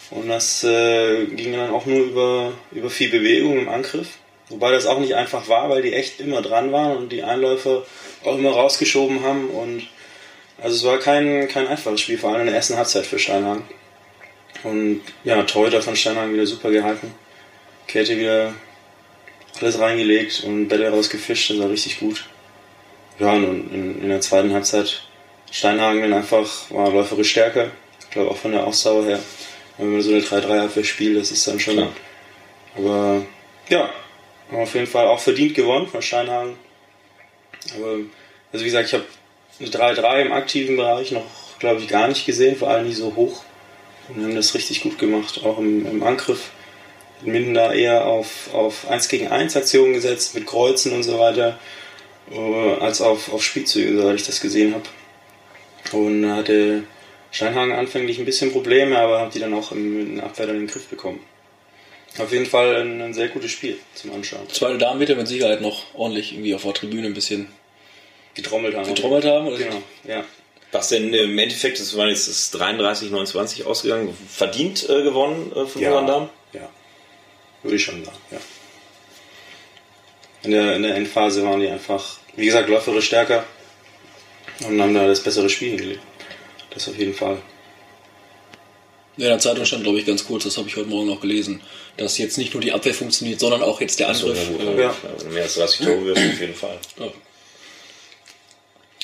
[0.09, 4.17] Und das äh, ging dann auch nur über, über viel Bewegung im Angriff.
[4.49, 7.85] Wobei das auch nicht einfach war, weil die echt immer dran waren und die Einläufer
[8.25, 9.49] auch immer rausgeschoben haben.
[9.49, 9.87] Und
[10.61, 13.63] also es war kein, kein einfaches Spiel, vor allem in der ersten Halbzeit für Steinhagen.
[14.63, 17.13] Und ja, Torhüter von Steinhagen wieder super gehalten.
[17.87, 18.53] Käthe wieder
[19.59, 22.25] alles reingelegt und Bälle rausgefischt, das war richtig gut.
[23.19, 25.03] Ja, und in, in der zweiten Halbzeit
[25.51, 27.69] Steinhagen einfach war läuferisch stärker.
[27.99, 29.19] Ich glaube auch von der Ausdauer her.
[29.77, 31.75] Wenn man so eine 3-3-Abwehr spielt, das ist dann schon.
[31.75, 31.91] Klar.
[32.77, 33.21] Aber
[33.69, 33.89] ja,
[34.49, 36.55] haben auf jeden Fall auch verdient gewonnen von Steinhagen.
[37.75, 37.97] Aber,
[38.51, 39.05] also wie gesagt, ich habe
[39.59, 41.25] eine 3-3 im aktiven Bereich noch,
[41.59, 43.43] glaube ich, gar nicht gesehen, vor allem nicht so hoch.
[44.07, 46.51] Und haben das richtig gut gemacht, auch im, im Angriff.
[47.23, 51.19] In Minden da eher auf, auf 1 gegen 1 Aktionen gesetzt, mit Kreuzen und so
[51.19, 51.59] weiter,
[52.31, 54.85] äh, als auf, auf Spielzüge, soweit ich das gesehen habe.
[55.91, 56.83] Und da hatte
[57.31, 60.63] Steinhagen anfänglich ein bisschen Probleme, aber hat die dann auch im, in Abwehr dann in
[60.63, 61.19] den Griff bekommen.
[62.17, 64.49] Auf jeden Fall ein, ein sehr gutes Spiel zum Anschauen.
[64.49, 67.47] Zweite Damen wird ja mit Sicherheit noch ordentlich irgendwie auf der Tribüne ein bisschen
[68.33, 68.87] Getrommelt haben.
[68.87, 69.47] getrommelt haben.
[69.47, 69.57] Oder?
[69.57, 70.23] Genau, ja.
[70.73, 75.65] Was denn im Endeffekt, das war jetzt das 33, 29 ausgegangen, verdient äh, gewonnen äh,
[75.65, 76.29] von unseren Damen?
[76.53, 76.69] Ja.
[77.63, 78.37] Würde ich schon sagen, ja.
[80.43, 83.45] In der, in der Endphase waren die einfach, wie gesagt, läuferisch stärker
[84.67, 86.01] und haben da das bessere Spiel hingelegt.
[86.71, 87.37] Das auf jeden Fall.
[89.17, 91.19] Ja, in der Zeitung stand, glaube ich, ganz kurz, das habe ich heute Morgen noch
[91.19, 91.61] gelesen,
[91.97, 94.37] dass jetzt nicht nur die Abwehr funktioniert, sondern auch jetzt der Angriff.
[94.47, 94.95] So, äh, Ja.
[95.17, 96.79] Wenn du mehr als 30 Tore wirst, auf jeden Fall.
[96.97, 97.07] ja.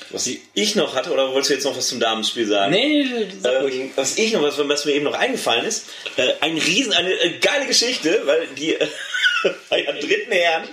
[0.10, 2.72] Was ich noch hatte, oder wolltest du jetzt noch was zum Damenspiel sagen?
[2.72, 3.06] Nee,
[3.42, 3.76] sag ruhig.
[3.76, 7.12] Ähm, was ich noch, was, was mir eben noch eingefallen ist, äh, ein Riesen, eine
[7.12, 8.88] äh, geile Geschichte, weil die äh,
[9.70, 10.70] bei der dritten Herren,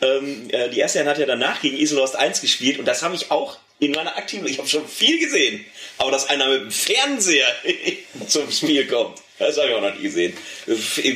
[0.00, 3.14] ähm, äh, die erste Herren hat ja danach gegen Iselhorst 1 gespielt und das habe
[3.14, 5.64] ich auch in meiner aktiven, ich habe schon viel gesehen,
[5.98, 7.46] aber dass einer mit dem Fernseher
[8.26, 10.36] zum Spiel kommt, das habe ich auch noch nie gesehen.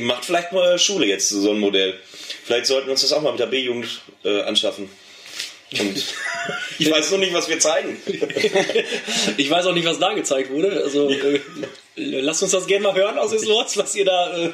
[0.01, 1.99] Macht vielleicht mal Schule jetzt so ein Modell.
[2.45, 4.89] Vielleicht sollten wir uns das auch mal mit der B-Jugend äh, anschaffen.
[5.79, 6.05] Und
[6.79, 8.01] ich weiß noch nicht, was wir zeigen.
[9.37, 10.83] Ich weiß auch nicht, was da gezeigt wurde.
[10.83, 11.41] Also äh,
[11.97, 14.51] lasst uns das gerne mal hören aus Islords, was ihr da äh,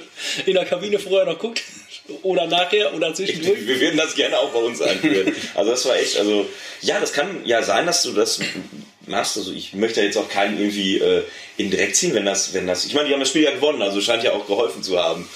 [0.46, 1.62] in der Kabine vorher noch guckt.
[2.22, 3.58] Oder nachher oder zwischendurch.
[3.66, 5.34] Wir würden das gerne auch bei uns einführen.
[5.54, 6.46] Also das war echt, also
[6.80, 8.40] ja, das kann ja sein, dass du das
[9.06, 9.36] machst.
[9.36, 11.22] Also ich möchte jetzt auch keinen irgendwie äh,
[11.56, 12.86] in Dreck ziehen, wenn das, wenn das.
[12.86, 15.28] Ich meine, die haben das Spiel ja gewonnen, also scheint ja auch geholfen zu haben.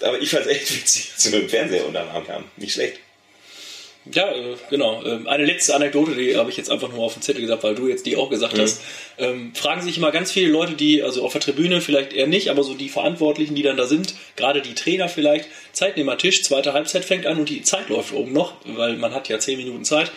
[0.00, 2.44] Aber ich fand es echt witzig, dass sie mit dem Fernseher unter den Arm kamen.
[2.56, 2.98] Nicht schlecht.
[4.12, 5.02] Ja, äh, genau.
[5.04, 7.74] Ähm, Eine letzte Anekdote, die habe ich jetzt einfach nur auf den Zettel gesagt, weil
[7.74, 8.82] du jetzt die auch gesagt hast.
[9.16, 12.50] Ähm, fragen sich immer ganz viele Leute, die, also auf der Tribüne vielleicht eher nicht,
[12.50, 17.04] aber so die Verantwortlichen, die dann da sind, gerade die Trainer vielleicht, Zeitnehmertisch, zweite Halbzeit
[17.04, 20.12] fängt an und die Zeit läuft oben noch, weil man hat ja zehn Minuten Zeit.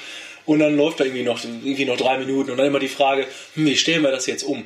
[0.46, 3.28] Und dann läuft da irgendwie noch, irgendwie noch drei Minuten und dann immer die Frage,
[3.56, 4.64] hm, wie stellen wir das jetzt um?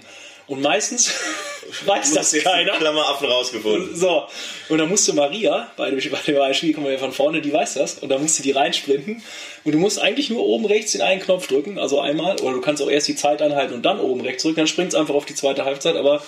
[0.51, 1.09] Und meistens
[1.85, 2.73] weiß das keiner.
[2.73, 3.95] Klammeraffen rausgefunden.
[3.95, 4.27] So,
[4.67, 7.75] und dann musste Maria, bei dem, bei dem Beispiel kommen wir von vorne, die weiß
[7.75, 9.23] das, und dann musste die reinsprinten.
[9.63, 12.59] Und du musst eigentlich nur oben rechts den einen Knopf drücken, also einmal, oder du
[12.59, 15.15] kannst auch erst die Zeit anhalten und dann oben rechts drücken, dann springt es einfach
[15.15, 16.21] auf die zweite Halbzeit, aber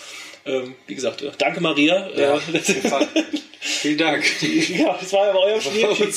[0.45, 2.09] ähm, wie gesagt, äh, danke Maria.
[2.15, 2.39] Ja, Äh.
[3.59, 4.24] Vielen Dank.
[4.41, 5.86] ja, das war aber euer Spiel.
[5.88, 6.09] Euch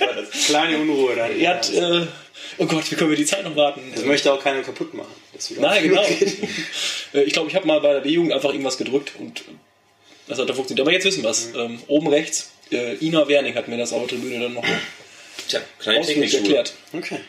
[0.00, 0.46] war das.
[0.46, 1.36] Kleine Unruhe dann.
[1.38, 2.06] Ihr habt, äh,
[2.58, 3.80] oh Gott, wie können wir die Zeit noch warten?
[3.94, 5.12] Das möchte auch keiner kaputt machen.
[5.58, 6.04] Nein, genau.
[7.14, 9.44] Äh, ich glaube, ich habe mal bei der B-Jugend einfach irgendwas gedrückt und äh,
[10.26, 10.84] das hat da funktioniert.
[10.84, 11.50] Aber jetzt wissen wir es.
[11.54, 14.64] Ähm, oben rechts, äh, Ina Werning hat mir das auf der Tribüne dann noch
[15.48, 16.74] Tja, kleine erklärt.
[16.92, 17.20] Okay.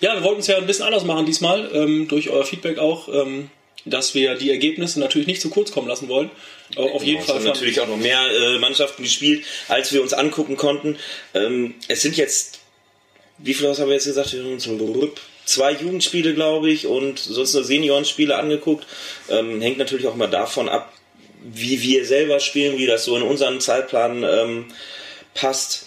[0.00, 3.08] Ja, wir wollten es ja ein bisschen anders machen diesmal, ähm, durch euer Feedback auch,
[3.08, 3.50] ähm,
[3.84, 6.30] dass wir die Ergebnisse natürlich nicht zu kurz kommen lassen wollen.
[6.76, 9.92] Aber auf jeden Es Fall haben fand- natürlich auch noch mehr äh, Mannschaften gespielt, als
[9.92, 10.98] wir uns angucken konnten.
[11.34, 12.60] Ähm, es sind jetzt,
[13.44, 14.34] wie viel was haben wir jetzt gesagt?
[15.44, 18.86] Zwei Jugendspiele, glaube ich, und sonst nur Seniorenspiele angeguckt.
[19.28, 20.92] Ähm, hängt natürlich auch mal davon ab,
[21.42, 24.64] wie wir selber spielen, wie das so in unseren Zeitplan ähm,
[25.34, 25.84] passt.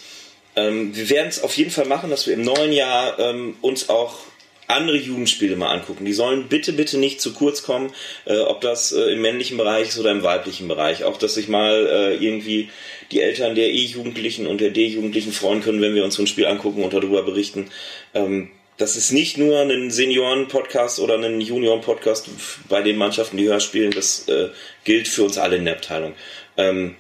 [0.55, 3.89] Ähm, wir werden es auf jeden Fall machen, dass wir im neuen Jahr ähm, uns
[3.89, 4.19] auch
[4.67, 6.05] andere Jugendspiele mal angucken.
[6.05, 7.93] Die sollen bitte, bitte nicht zu kurz kommen,
[8.25, 11.03] äh, ob das äh, im männlichen Bereich ist oder im weiblichen Bereich.
[11.03, 12.69] Auch, dass sich mal äh, irgendwie
[13.11, 16.45] die Eltern der E-Jugendlichen und der D-Jugendlichen freuen können, wenn wir uns so ein Spiel
[16.45, 17.69] angucken und darüber berichten.
[18.13, 22.29] Ähm, das ist nicht nur ein Senioren-Podcast oder ein Junioren-Podcast
[22.69, 23.91] bei den Mannschaften, die höher spielen.
[23.91, 24.49] Das äh,
[24.83, 26.13] gilt für uns alle in der Abteilung.
[26.57, 26.95] Ähm,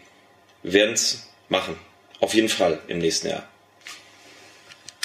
[0.63, 1.75] werden es machen.
[2.19, 3.47] Auf jeden Fall im nächsten Jahr.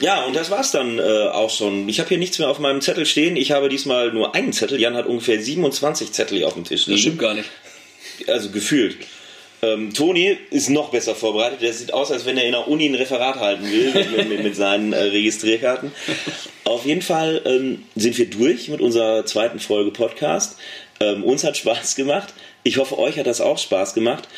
[0.00, 1.88] Ja, und das war's dann äh, auch schon.
[1.88, 3.36] Ich habe hier nichts mehr auf meinem Zettel stehen.
[3.36, 4.80] Ich habe diesmal nur einen Zettel.
[4.80, 6.96] Jan hat ungefähr 27 Zettel hier auf dem Tisch liegen.
[6.96, 7.48] Das stimmt gar nicht.
[8.26, 8.96] Also gefühlt.
[9.64, 11.62] Ähm, Toni ist noch besser vorbereitet.
[11.62, 14.42] Der sieht aus, als wenn er in der Uni ein Referat halten will mit, mit,
[14.42, 15.92] mit seinen äh, Registrierkarten.
[16.64, 20.56] Auf jeden Fall ähm, sind wir durch mit unserer zweiten Folge Podcast.
[20.98, 22.34] Ähm, uns hat Spaß gemacht.
[22.64, 24.28] Ich hoffe, euch hat das auch Spaß gemacht.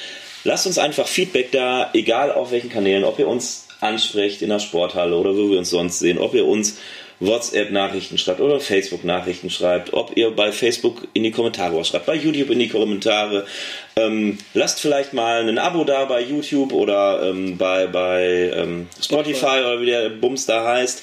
[0.44, 4.58] Lasst uns einfach Feedback da, egal auf welchen Kanälen, ob ihr uns ansprecht in der
[4.58, 6.78] Sporthalle oder wo wir uns sonst sehen, ob ihr uns
[7.20, 12.14] WhatsApp-Nachrichten schreibt oder Facebook-Nachrichten schreibt, ob ihr bei Facebook in die Kommentare was schreibt, bei
[12.14, 13.46] YouTube in die Kommentare.
[13.96, 19.60] Ähm, lasst vielleicht mal ein Abo da bei YouTube oder ähm, bei, bei ähm, Spotify
[19.60, 21.02] oder wie der Bums da heißt.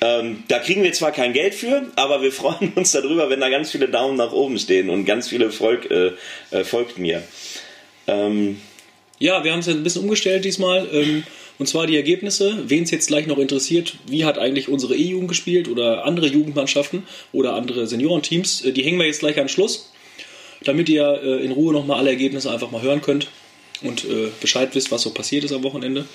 [0.00, 3.48] Ähm, da kriegen wir zwar kein Geld für, aber wir freuen uns darüber, wenn da
[3.48, 6.12] ganz viele Daumen nach oben stehen und ganz viele Volk, äh,
[6.50, 7.22] äh, folgt mir.
[8.08, 8.60] Ähm,
[9.20, 10.88] Ja, wir haben es ja ein bisschen umgestellt diesmal.
[11.58, 12.64] Und zwar die Ergebnisse.
[12.66, 17.04] Wen es jetzt gleich noch interessiert, wie hat eigentlich unsere E-Jugend gespielt oder andere Jugendmannschaften
[17.32, 19.90] oder andere Seniorenteams, äh, die hängen wir jetzt gleich an Schluss,
[20.64, 23.28] damit ihr äh, in Ruhe nochmal alle Ergebnisse einfach mal hören könnt
[23.82, 26.06] und äh, Bescheid wisst, was so passiert ist am Wochenende.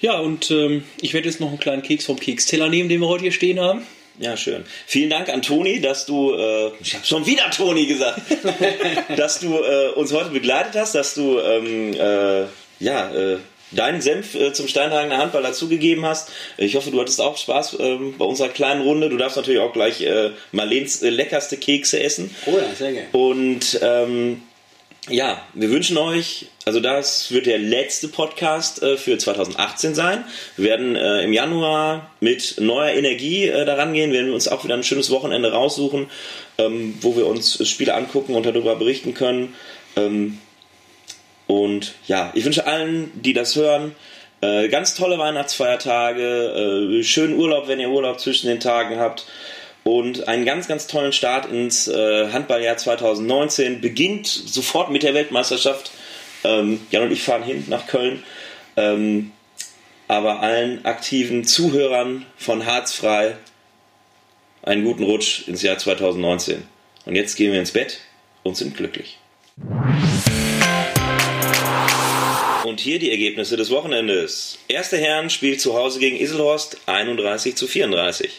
[0.00, 3.08] Ja, und ähm, ich werde jetzt noch einen kleinen Keks vom Keksteller nehmen, den wir
[3.08, 3.86] heute hier stehen haben.
[4.18, 4.64] Ja, schön.
[4.86, 8.20] Vielen Dank an Toni, dass du, äh, ich habe schon wieder Toni gesagt,
[9.16, 12.44] dass du äh, uns heute begleitet hast, dass du ähm, äh,
[12.78, 13.38] ja äh,
[13.72, 16.30] deinen Senf äh, zum Steinhagener Handball dazugegeben hast.
[16.58, 19.08] Ich hoffe, du hattest auch Spaß ähm, bei unserer kleinen Runde.
[19.08, 22.34] Du darfst natürlich auch gleich äh, Marlens äh, leckerste Kekse essen.
[22.46, 23.08] Oh ja, sehr gerne.
[23.12, 24.42] Und ähm,
[25.08, 30.24] ja, wir wünschen euch, also das wird der letzte Podcast äh, für 2018 sein.
[30.56, 34.62] Wir werden äh, im Januar mit neuer Energie äh, daran gehen, werden wir uns auch
[34.62, 36.08] wieder ein schönes Wochenende raussuchen,
[36.58, 39.54] ähm, wo wir uns Spiele angucken und darüber berichten können.
[39.96, 40.38] Ähm,
[41.52, 43.94] und ja, ich wünsche allen, die das hören,
[44.40, 49.26] äh, ganz tolle Weihnachtsfeiertage, äh, schönen Urlaub, wenn ihr Urlaub zwischen den Tagen habt.
[49.84, 53.82] Und einen ganz, ganz tollen Start ins äh, Handballjahr 2019.
[53.82, 55.90] Beginnt sofort mit der Weltmeisterschaft.
[56.42, 58.22] Ähm, Jan und ich fahren hin nach Köln.
[58.78, 59.32] Ähm,
[60.08, 63.36] aber allen aktiven Zuhörern von Harzfrei
[64.62, 66.62] einen guten Rutsch ins Jahr 2019.
[67.04, 68.00] Und jetzt gehen wir ins Bett
[68.42, 69.18] und sind glücklich.
[72.64, 74.58] Und hier die Ergebnisse des Wochenendes.
[74.68, 78.30] Erste Herren spielt zu Hause gegen Iselhorst 31 zu 34.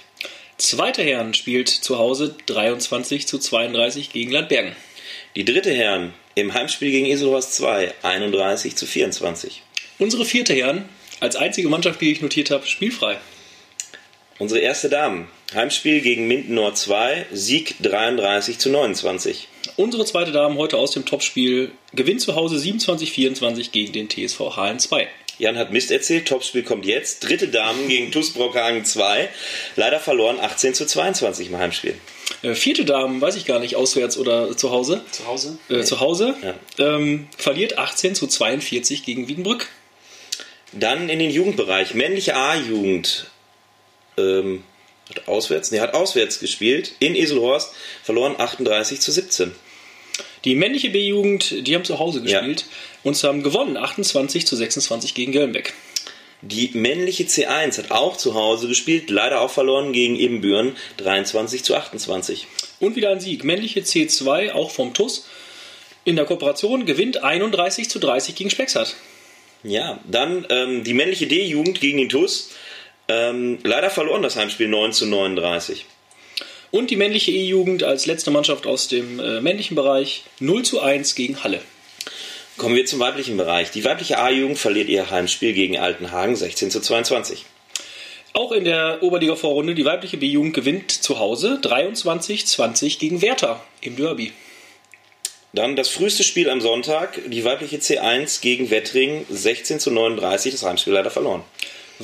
[0.58, 4.76] Zweiter Herren spielt zu Hause 23 zu 32 gegen Landbergen.
[5.36, 9.62] Die dritte Herren im Heimspiel gegen Iselhorst 2 31 zu 24.
[10.00, 10.88] Unsere vierte Herren,
[11.20, 13.18] als einzige Mannschaft, die ich notiert habe, spielfrei.
[14.40, 19.50] Unsere erste Damen Heimspiel gegen Minden Nord 2 Sieg 33 zu 29.
[19.76, 24.80] Unsere zweite Dame heute aus dem Topspiel gewinnt zu Hause 27-24 gegen den TSV Halen
[24.80, 25.08] 2.
[25.40, 27.28] Jan hat Mist erzählt, Topspiel kommt jetzt.
[27.28, 29.30] Dritte Damen gegen TuS Brockhagen 2.
[29.76, 31.96] Leider verloren 18 zu 22 im Heimspiel.
[32.44, 35.02] Äh, vierte Dame, weiß ich gar nicht, auswärts oder zu Hause.
[35.10, 35.58] Zu Hause?
[35.70, 36.54] Äh, zu Hause Ja.
[36.98, 39.70] ähm, verliert 18 zu 42 gegen Wiedenbrück.
[40.72, 41.96] Dann in den Jugendbereich.
[41.96, 43.26] Männliche A-Jugend.
[44.18, 44.64] Ähm,
[45.16, 45.72] Hat auswärts?
[45.72, 46.94] Nee, hat auswärts gespielt.
[47.00, 47.74] In Iselhorst.
[48.04, 49.52] Verloren 38 zu 17.
[50.46, 52.68] Die männliche B-Jugend, die haben zu Hause gespielt ja.
[53.04, 55.74] und sie haben gewonnen 28 zu 26 gegen Gelnbeck.
[56.42, 61.76] Die männliche C1 hat auch zu Hause gespielt, leider auch verloren gegen Ebenbüren 23 zu
[61.76, 62.48] 28.
[62.82, 63.46] Und wieder ein Sieg.
[63.46, 65.26] Männliche C2, auch vom TUS,
[66.04, 68.98] in der Kooperation gewinnt 31 zu 30 gegen Spexart.
[69.64, 72.50] Ja, dann ähm, die männliche D-Jugend gegen den TUS.
[73.14, 75.86] Ähm, leider verloren das Heimspiel 9 zu 39.
[76.72, 81.14] Und die männliche E-Jugend als letzte Mannschaft aus dem äh, männlichen Bereich 0 zu 1
[81.14, 81.62] gegen Halle.
[82.58, 83.72] Kommen wir zum weiblichen Bereich.
[83.72, 87.46] Die weibliche A-Jugend verliert ihr Heimspiel gegen Altenhagen 16 zu 22.
[88.34, 94.32] Auch in der Oberliga-Vorrunde die weibliche B-Jugend gewinnt zu Hause 23-20 gegen Werther im Derby.
[95.54, 100.64] Dann das früheste Spiel am Sonntag, die weibliche C1 gegen Wettring 16 zu 39, das
[100.64, 101.44] Heimspiel leider verloren.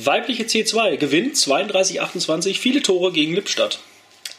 [0.06, 3.80] Weibliche C2 gewinnt 32-28, viele Tore gegen Lippstadt.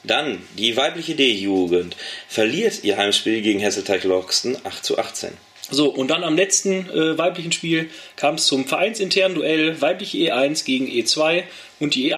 [0.03, 1.95] Dann die weibliche D-Jugend
[2.27, 5.29] verliert ihr Heimspiel gegen Hesselteig-Loxten 8 zu 18.
[5.69, 10.65] So, und dann am letzten äh, weiblichen Spiel kam es zum vereinsinternen Duell weibliche E1
[10.65, 11.43] gegen E2
[11.79, 12.09] und die E1